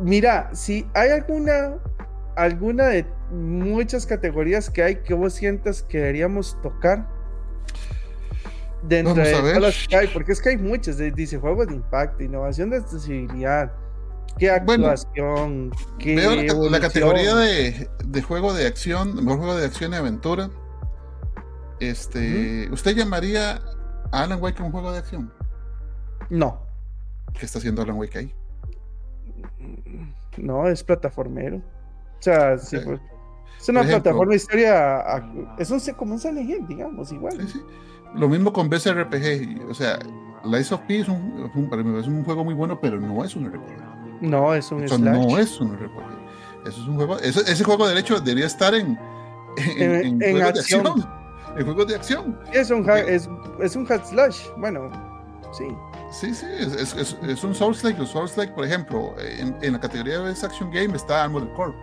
[0.00, 1.76] Mira, si hay alguna,
[2.36, 7.08] alguna de muchas categorías que hay que vos sientas que deberíamos tocar
[8.82, 12.22] dentro de todas las que hay, porque es que hay muchas, dice juegos de impacto,
[12.22, 13.72] innovación de accesibilidad,
[14.38, 16.16] qué actuación, qué
[16.70, 20.50] la, categoría de, de, juego de acción, mejor juego de acción y aventura.
[21.80, 23.60] Este, ¿usted llamaría
[24.12, 25.32] a Alan Wake un juego de acción?
[26.30, 26.60] No.
[27.34, 28.34] ¿Qué está haciendo Alan Wake ahí?
[30.36, 31.56] No, es plataformero.
[31.56, 33.00] O sea, sí, pues,
[33.60, 35.04] es una plataforma de historia.
[35.58, 37.40] Es un, como un Silent digamos, igual.
[37.40, 37.62] Sí, sí.
[38.14, 39.98] Lo mismo con BCRPG, o sea,
[40.44, 41.50] Lies of P es un,
[41.98, 44.20] es un, juego muy bueno, pero no es un RPG.
[44.20, 46.22] No, es un Eso no es un RPG.
[46.66, 48.98] Eso es un juego, ese juego de hecho debería estar en,
[49.78, 51.08] en, juegos de acción.
[51.54, 52.40] En juegos de acción.
[52.50, 53.28] Es un, es,
[53.60, 54.90] es un hack slash, bueno,
[55.52, 55.64] sí.
[56.10, 57.98] Sí, sí, es, es, es un Souls-like.
[57.98, 61.74] Los Souls-like, por ejemplo, en, en, la categoría de Best Action Game está Armored Core.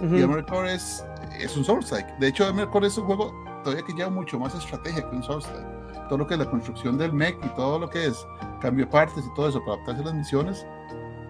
[0.00, 1.04] Y Armored Core es,
[1.38, 2.06] es un Souls-like.
[2.20, 5.22] De hecho, Armored Core es un juego todavía que lleva mucho más estrategia que un
[5.22, 5.64] software.
[6.08, 8.26] Todo lo que es la construcción del mech y todo lo que es
[8.60, 10.66] cambio de partes y todo eso para adaptarse a las misiones,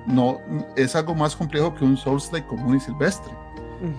[0.06, 0.38] no,
[0.76, 3.32] es algo más complejo que un Souls-like común y silvestre.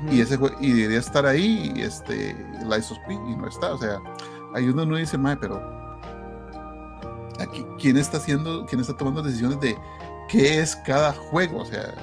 [0.10, 3.74] y, ese, y debería estar ahí este, la ISOSP y no está.
[3.74, 4.00] O sea,
[4.54, 5.62] ahí uno no dice, mae, pero
[7.40, 9.78] aquí, ¿quién está haciendo, quién está tomando decisiones de
[10.30, 11.60] qué es cada juego?
[11.60, 11.94] O sea,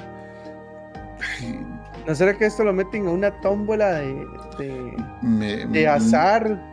[2.07, 4.27] ¿No será que esto lo meten en una tómbola de,
[4.59, 6.71] de, de azar?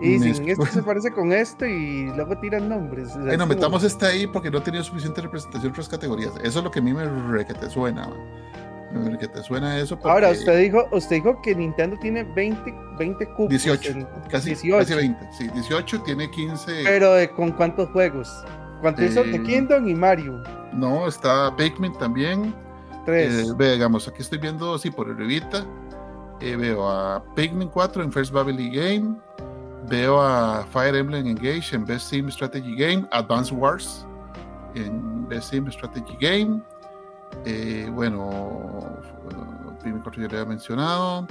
[0.00, 3.16] Y dicen, esto se parece con esto y luego tiran nombres.
[3.16, 6.32] bueno, metamos este ahí porque no ha tenido suficiente representación en otras categorías.
[6.42, 8.10] Eso es lo que a mí me re que te suena.
[9.18, 9.98] Que te suena eso.
[10.04, 13.48] Ahora, usted dijo, usted dijo que Nintendo tiene 20, 20 cupos.
[13.48, 14.78] 18, casi, 18.
[14.78, 15.28] casi 20.
[15.32, 16.82] Sí, 18 tiene 15.
[16.84, 18.44] Pero ¿con cuántos juegos?
[18.80, 20.42] ¿Cuántos son de eh, Kingdom y Mario?
[20.72, 22.54] No, está Pikmin también.
[23.04, 23.50] Tres.
[23.50, 25.66] Eh, digamos, aquí estoy viendo, sí, por revista.
[26.40, 29.16] Eh, veo a Pikmin 4 en First Babylon Game.
[29.88, 33.06] Veo a Fire Emblem Engage en Best Team Strategy Game.
[33.12, 34.06] Advance Wars
[34.74, 36.62] en Best Team Strategy Game.
[37.44, 39.00] Eh, bueno,
[39.82, 41.26] Pikmin 4 ya le había mencionado.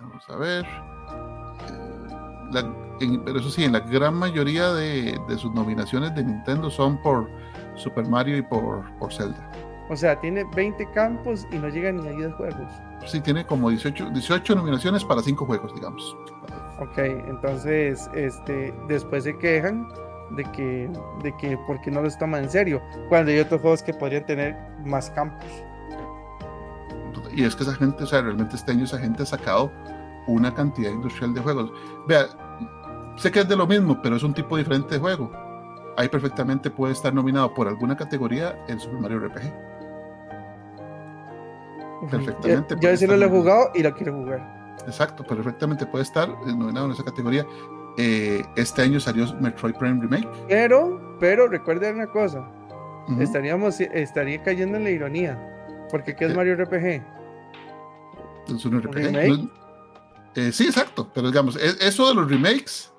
[0.00, 0.66] vamos a ver.
[3.24, 7.28] pero eso sí, en la gran mayoría de, de sus nominaciones de Nintendo son por
[7.78, 9.50] Super Mario y por, por Zelda.
[9.90, 12.72] O sea, tiene 20 campos y no llega ni a 10 juegos.
[13.06, 16.16] Sí, tiene como 18, 18 nominaciones para 5 juegos, digamos.
[16.80, 19.88] Ok, entonces, este, después se quejan
[20.32, 20.90] de que,
[21.22, 22.82] de que, porque no los toman en serio?
[23.08, 25.48] Cuando hay otros juegos que podrían tener más campos.
[27.32, 29.72] Y es que esa gente, o sea, realmente este año esa gente ha sacado
[30.26, 31.72] una cantidad industrial de juegos.
[32.06, 32.26] Vea,
[33.16, 35.47] sé que es de lo mismo, pero es un tipo diferente de juego
[35.98, 39.52] ahí perfectamente puede estar nominado por alguna categoría en Super Mario RPG.
[42.10, 42.76] Perfectamente.
[42.80, 44.76] Yo, yo no lo he jugado y lo quiero jugar.
[44.86, 47.44] Exacto, perfectamente puede estar nominado en esa categoría.
[47.98, 50.28] Eh, este año salió Metroid Prime Remake.
[50.48, 52.48] Pero, pero recuerden una cosa.
[53.18, 55.86] Estaríamos, estaría cayendo en la ironía.
[55.90, 57.02] Porque ¿qué es eh, Mario RPG?
[58.54, 59.50] Es un RPG.
[60.36, 61.10] Eh, sí, exacto.
[61.12, 62.92] Pero digamos, e, eso de los remakes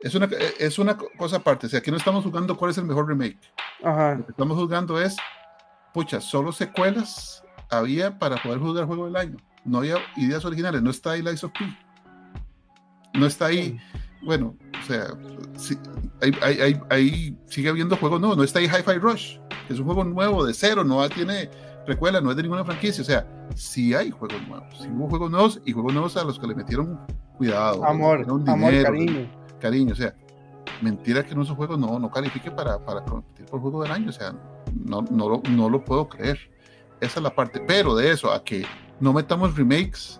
[0.00, 0.28] es una,
[0.58, 1.66] es una cosa aparte.
[1.66, 3.38] O sea, aquí no estamos jugando cuál es el mejor remake.
[3.82, 5.16] Lo que estamos jugando es,
[5.92, 9.36] pucha, solo secuelas había para poder jugar el juego del año.
[9.64, 10.82] No había ideas originales.
[10.82, 11.64] No está ahí Lies of P.
[13.14, 13.78] No está ahí.
[14.22, 15.06] Bueno, o sea,
[16.90, 18.36] ahí, sigue habiendo juegos nuevos.
[18.36, 20.84] No está ahí Hi-Fi Rush, que es un juego nuevo de cero.
[20.84, 21.50] No tiene
[21.86, 23.02] recuela, no es de ninguna franquicia.
[23.02, 24.78] O sea, sí hay juegos nuevos.
[24.78, 27.00] Sí hubo juegos nuevos y juegos nuevos a los que le metieron
[27.36, 27.84] cuidado.
[27.84, 29.92] Amor, amor, cariño cariño.
[29.92, 30.14] O sea,
[30.82, 34.10] mentira que nuestro juego no, no califique para, para competir por juego del año.
[34.10, 34.34] O sea,
[34.74, 36.38] no, no, lo, no lo puedo creer.
[37.00, 37.60] Esa es la parte.
[37.66, 38.64] Pero de eso a que
[39.00, 40.18] no metamos remakes,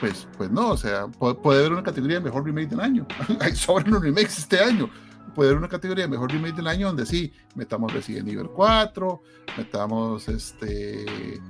[0.00, 0.70] pues, pues no.
[0.70, 3.06] O sea, puede, haber una categoría de mejor remake del año.
[3.40, 4.90] Hay sobran los remakes este año.
[5.34, 9.22] Puede haber una categoría de mejor remake del año donde sí, metamos Resident Evil 4,
[9.58, 11.40] metamos este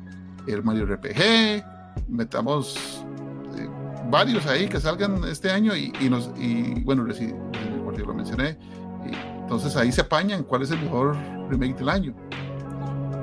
[0.46, 1.64] el Mario RPG,
[2.08, 3.04] metamos
[4.10, 8.58] varios ahí que salgan este año y, nos, y bueno, si, lo mencioné,
[9.40, 11.16] entonces ahí se apañan cuál es el mejor
[11.48, 12.14] remake del año.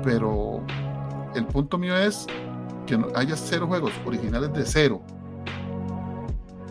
[0.02, 0.62] Pero
[1.34, 2.26] el punto mío es
[2.86, 5.02] que haya cero juegos originales de cero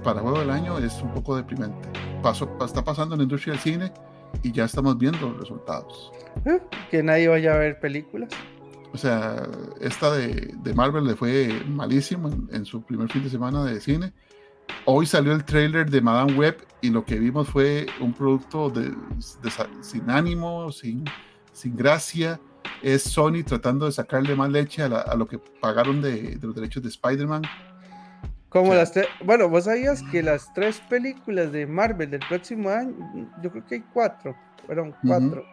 [0.04, 1.88] para juego del año es un poco deprimente.
[2.22, 3.94] Paso, está pasando en la industria del cine
[4.44, 6.12] y ya estamos viendo los resultados.
[6.46, 6.60] ¿Eh?
[6.92, 8.30] Que nadie vaya a ver películas.
[8.94, 9.50] O sea,
[9.82, 14.14] esta de, Marvel le fue malísimo en, su primer fin de semana de cine.
[14.86, 18.94] Hoy salió el trailer de Madame Web y lo que vimos fue un producto de,
[19.82, 21.06] sin ánimo, sin,
[21.52, 22.40] sin gracia.
[22.84, 26.90] Es Sony tratando de sacarle más leche a, lo que pagaron de, los derechos de
[26.90, 27.42] Spider-Man.
[28.50, 28.94] Como las
[29.26, 32.94] bueno, vos sabías que las tres películas de Marvel del próximo año,
[33.42, 34.36] yo creo que hay cuatro,
[34.68, 35.44] fueron cuatro.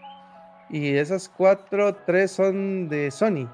[0.70, 3.48] Y esas cuatro, tres son de Sony.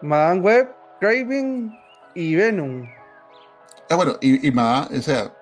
[0.00, 1.76] Madame Web, Craven
[2.14, 2.86] y Venom.
[3.90, 5.32] Ah, bueno, y, y Madame, o sea.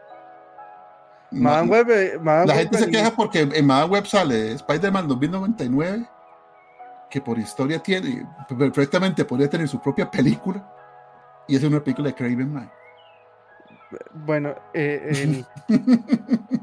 [1.31, 1.91] Madame Web.
[1.91, 6.09] Eh, la gente se queja porque en Madame Web sale Spider-Man 2099,
[7.11, 10.65] que por historia tiene, perfectamente podría tener su propia película,
[11.47, 12.71] y es una película de Craven Man.
[14.13, 15.45] Bueno, eh,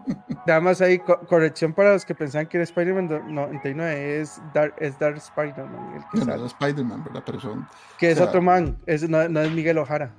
[0.46, 4.98] nada más ahí, corrección para los que pensaban que era Spider-Man 99, es Dark, es
[5.00, 6.06] Dark Spider-Man.
[6.14, 7.24] No, no, Spider-Man, ¿verdad?
[7.26, 7.68] Pero son,
[7.98, 10.12] que es otro man, es, no, es Miguel Ojara.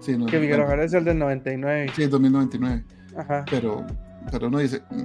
[0.00, 1.92] Sí, no, que Miguel Ojara es el del 99.
[1.94, 2.84] Sí, 2099.
[3.16, 3.44] Ajá.
[3.50, 3.84] Pero,
[4.30, 5.04] pero uno dice, mm,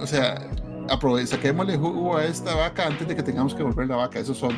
[0.00, 0.40] o sea,
[0.88, 4.34] aprovecha, saquémosle jugo a esta vaca antes de que tengamos que volver la vaca, eso
[4.34, 4.54] son.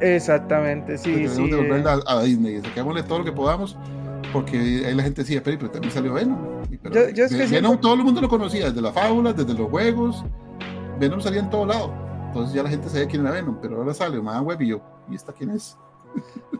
[0.00, 1.50] Exactamente, sí, sí.
[1.50, 3.76] Que volverla a, a Disney, saquémosle todo lo que podamos
[4.32, 6.59] porque ahí la gente decía, pero, también salió Venom.
[6.82, 10.24] Venom todo el mundo lo conocía, desde las fábulas, desde los juegos.
[10.98, 11.92] Venom salía en todo lado.
[12.28, 14.80] Entonces ya la gente sabía quién era Venom, pero ahora sale más Web y yo,
[15.10, 15.76] ¿y esta quién es?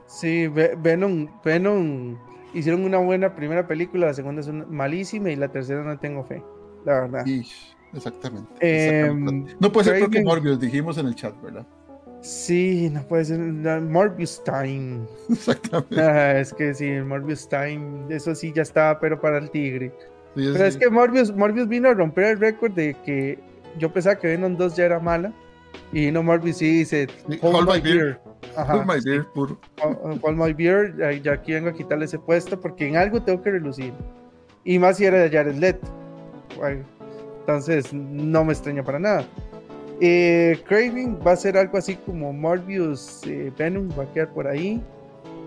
[0.06, 2.16] sí, Venom, Venom
[2.52, 6.42] hicieron una buena primera película, la segunda es malísima y la tercera no tengo fe,
[6.84, 7.24] la verdad.
[7.92, 8.50] Exactamente.
[8.60, 11.66] Em, no puede ser porque Morbius, dijimos en el chat, ¿verdad?
[12.20, 13.38] Sí, no puede ser.
[13.38, 15.06] Morbius Time.
[15.30, 16.00] Exactamente.
[16.00, 19.92] Ah, es que sí, Morbius Time, eso sí ya estaba, pero para el tigre.
[20.36, 20.80] Sí, Pero es sí.
[20.80, 23.38] que Morbius, Morbius vino a romper el récord de que
[23.78, 25.32] yo pensaba que Venom 2 ya era mala.
[25.92, 28.20] Y vino Morbius y dice: Sí, Hold, my beer.
[28.56, 29.58] Ajá, Hold my beer, puro.
[29.82, 30.94] Hold- Hold my beer.
[31.22, 33.92] Ya, aquí vengo a quitarle ese puesto porque en algo tengo que relucir.
[34.64, 35.88] Y más si era de Jared Leto.
[37.40, 39.24] Entonces, no me extraña para nada.
[40.00, 44.46] Eh, Craving va a ser algo así como Morbius eh, Venom, va a quedar por
[44.46, 44.82] ahí.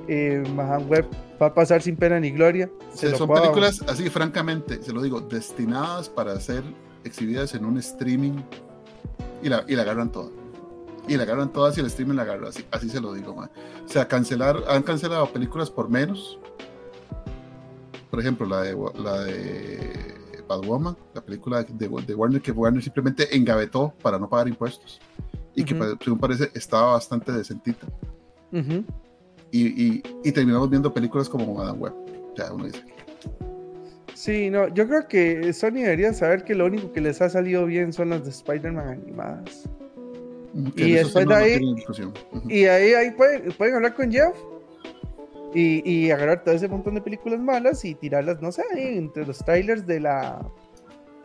[0.07, 1.05] Eh, Mahan Web
[1.43, 2.69] va a pasar sin pena ni gloria.
[2.93, 6.63] Se Sí, son puedo- películas, así francamente, se lo digo, destinadas para ser
[7.03, 8.33] exhibidas en un streaming
[9.41, 10.31] y la, y la agarran todas.
[11.07, 13.49] Y la agarran todas y el streaming la agarra, así, así se lo digo, man.
[13.85, 16.39] O sea, cancelar, han cancelado películas por menos.
[18.09, 23.35] Por ejemplo, la de, la de Batwoman, la película de, de Warner, que Warner simplemente
[23.35, 24.99] engavetó para no pagar impuestos.
[25.55, 25.83] Y que, Ujú.
[25.97, 27.85] pa- según parece, estaba bastante decentita.
[28.51, 28.85] Ujú.
[29.53, 31.93] Y, y, y terminamos viendo películas como Madame Web.
[31.93, 32.83] O sea, uno dice,
[34.15, 37.65] Sí, no, yo creo que Sony debería saber que lo único que les ha salido
[37.67, 39.69] bien son las de Spider-Man animadas.
[40.53, 42.13] "Mm, que Y después de ahí- tienen discusión".
[42.31, 42.49] Ujú.
[42.49, 44.35] Y ahí, ahí pueden, pueden hablar con Jeff
[45.53, 49.25] y, y agarrar todo ese montón de películas malas y tirarlas, no sé, ahí entre
[49.25, 50.43] los trailers de la.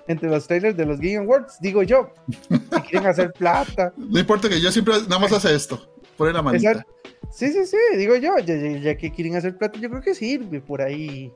[0.07, 2.11] Entre los trailers de los Game Awards, digo yo.
[2.49, 3.93] Si quieren hacer plata.
[3.99, 5.95] No importa que yo siempre nada más hace esto.
[6.19, 6.73] Pone la manita.
[6.73, 6.93] Exacto.
[7.31, 10.83] Sí, sí, sí, digo yo, ya, que quieren hacer plata, yo creo que sirve por
[10.83, 11.33] ahí.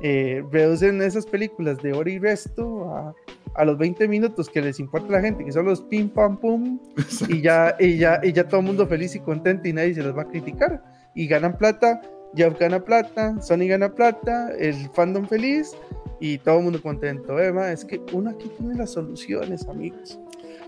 [0.00, 3.14] Eh, reducen esas películas de hora y resto a,
[3.54, 6.36] a los 20 minutos que les importa a la gente, que son los pim pam
[6.38, 6.80] pum,
[7.28, 10.02] y ya, y ya, y ya todo el mundo feliz y contento y nadie se
[10.02, 10.82] los va a criticar.
[11.14, 12.00] Y ganan plata,
[12.34, 15.76] Jeff gana plata, Sony gana plata, el fandom feliz
[16.20, 17.38] y todo el mundo contento.
[17.38, 17.70] ¿eh, ma?
[17.70, 20.18] Es que uno aquí tiene las soluciones, amigos.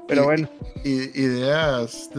[0.09, 0.48] Pero bueno,
[0.84, 2.11] ideas,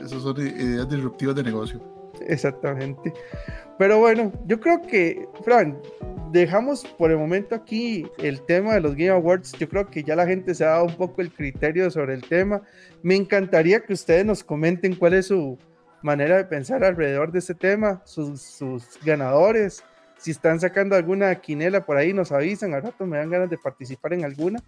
[0.00, 1.80] esas son ideas disruptivas de negocio.
[2.26, 3.12] exactamente.
[3.78, 5.80] Pero bueno, yo creo que, Fran,
[6.32, 9.52] dejamos por el momento aquí el tema de los Game Awards.
[9.52, 12.22] Yo creo que ya la gente se ha dado un poco el criterio sobre el
[12.22, 12.60] tema.
[13.02, 15.58] Me encantaría que ustedes nos comenten cuál es su
[16.02, 19.82] manera de pensar alrededor de este tema, sus, sus ganadores.
[20.18, 22.74] Si están sacando alguna quinela por ahí, nos avisan.
[22.74, 24.62] Al rato me dan ganas de participar en alguna.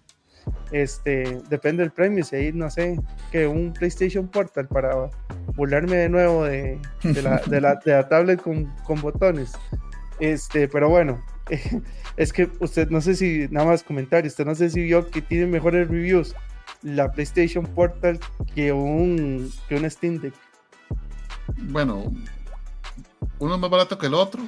[0.70, 2.24] Este, depende del premio.
[2.24, 2.98] Si hay, no sé,
[3.30, 5.10] que un PlayStation Portal para
[5.54, 9.52] burlarme de nuevo de, de la, de la- de la tablet con, con botones.
[10.20, 11.20] Este, pero bueno,
[12.16, 15.20] es que usted, no sé si, nada más comentario, usted no sé si vio que
[15.22, 16.34] tiene mejores reviews
[16.82, 18.18] la PlayStation Portal
[18.54, 20.34] que un, que un Steam Deck.
[21.70, 22.12] Bueno,
[23.38, 24.42] uno es más barato que el otro.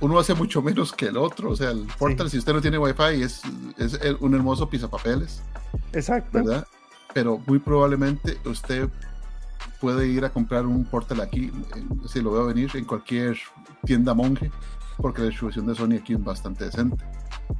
[0.00, 1.50] Uno hace mucho menos que el otro.
[1.50, 3.42] O sea, el Portal, si usted no tiene Wi-Fi, es,
[3.78, 5.42] es un hermoso pisapapeles,
[5.92, 6.30] Exacto.
[6.42, 6.66] ¿verdad?
[7.12, 8.88] Pero muy probablemente usted
[9.80, 11.50] puede ir a comprar un Portal aquí,
[12.08, 13.36] si lo veo venir, en cualquier
[13.84, 14.50] tienda monje,
[14.96, 17.04] porque la distribución de Sony aquí es bastante decente.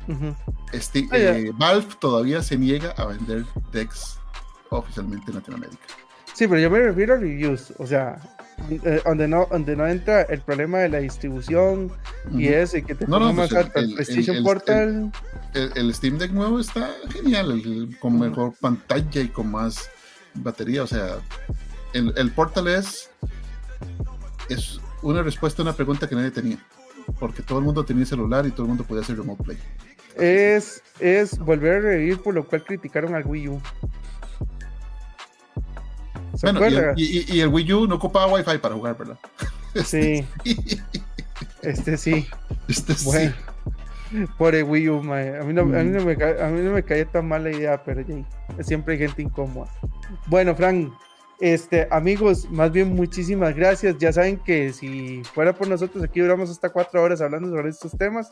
[0.09, 0.35] Ujú.
[0.73, 4.19] Este, Ah, eh, Valve todavía se niega a vender decks
[4.71, 5.83] oficialmente en Latinoamérica.
[6.33, 8.19] Sí, pero yo me refiero a reviews, o sea,
[8.71, 11.91] eh, donde no, donde no entra el problema de la distribución
[12.33, 14.39] y y que te No, no, ponga pues más el- alto el el- PlayStation el-
[14.39, 15.13] el- Portal.
[15.55, 19.89] el, Steam Deck nuevo está genial, con mejor pantalla y con más
[20.35, 20.83] batería.
[20.83, 21.19] O sea,
[21.93, 23.11] el, el Portal es,
[24.49, 26.59] es una respuesta a una pregunta que nadie tenía.
[27.21, 29.59] Porque todo el mundo tenía celular y todo el mundo podía hacer remote play.
[30.17, 33.61] es, es volver a revivir por lo cual criticaron al Wii U.
[36.37, 39.19] ¿Se Bueno, y el, y- y- el Wii U no ocupaba Wi-Fi para jugar, ¿verdad?
[39.85, 40.25] Sí,
[41.63, 42.27] este sí.
[42.69, 43.05] Este sí.
[43.07, 43.35] Bueno,
[44.39, 44.99] por el Wii U.
[45.13, 47.43] A mí, no, a, mí no me, ca- a mí no me caía tan mal
[47.45, 48.05] la idea, pero
[48.61, 49.69] siempre hay gente incómoda.
[50.27, 50.93] Bueno, Frank,
[51.41, 53.99] este, amigos, más bien muchísimas gracias.
[53.99, 57.91] Ya saben que si fuera por nosotros aquí duramos hasta cuatro horas hablando sobre estos
[57.99, 58.31] temas,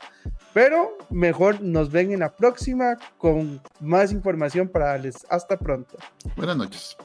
[0.54, 5.26] pero mejor nos ven en la próxima con más información para darles.
[5.28, 5.96] Hasta pronto.
[6.36, 6.96] Buenas noches.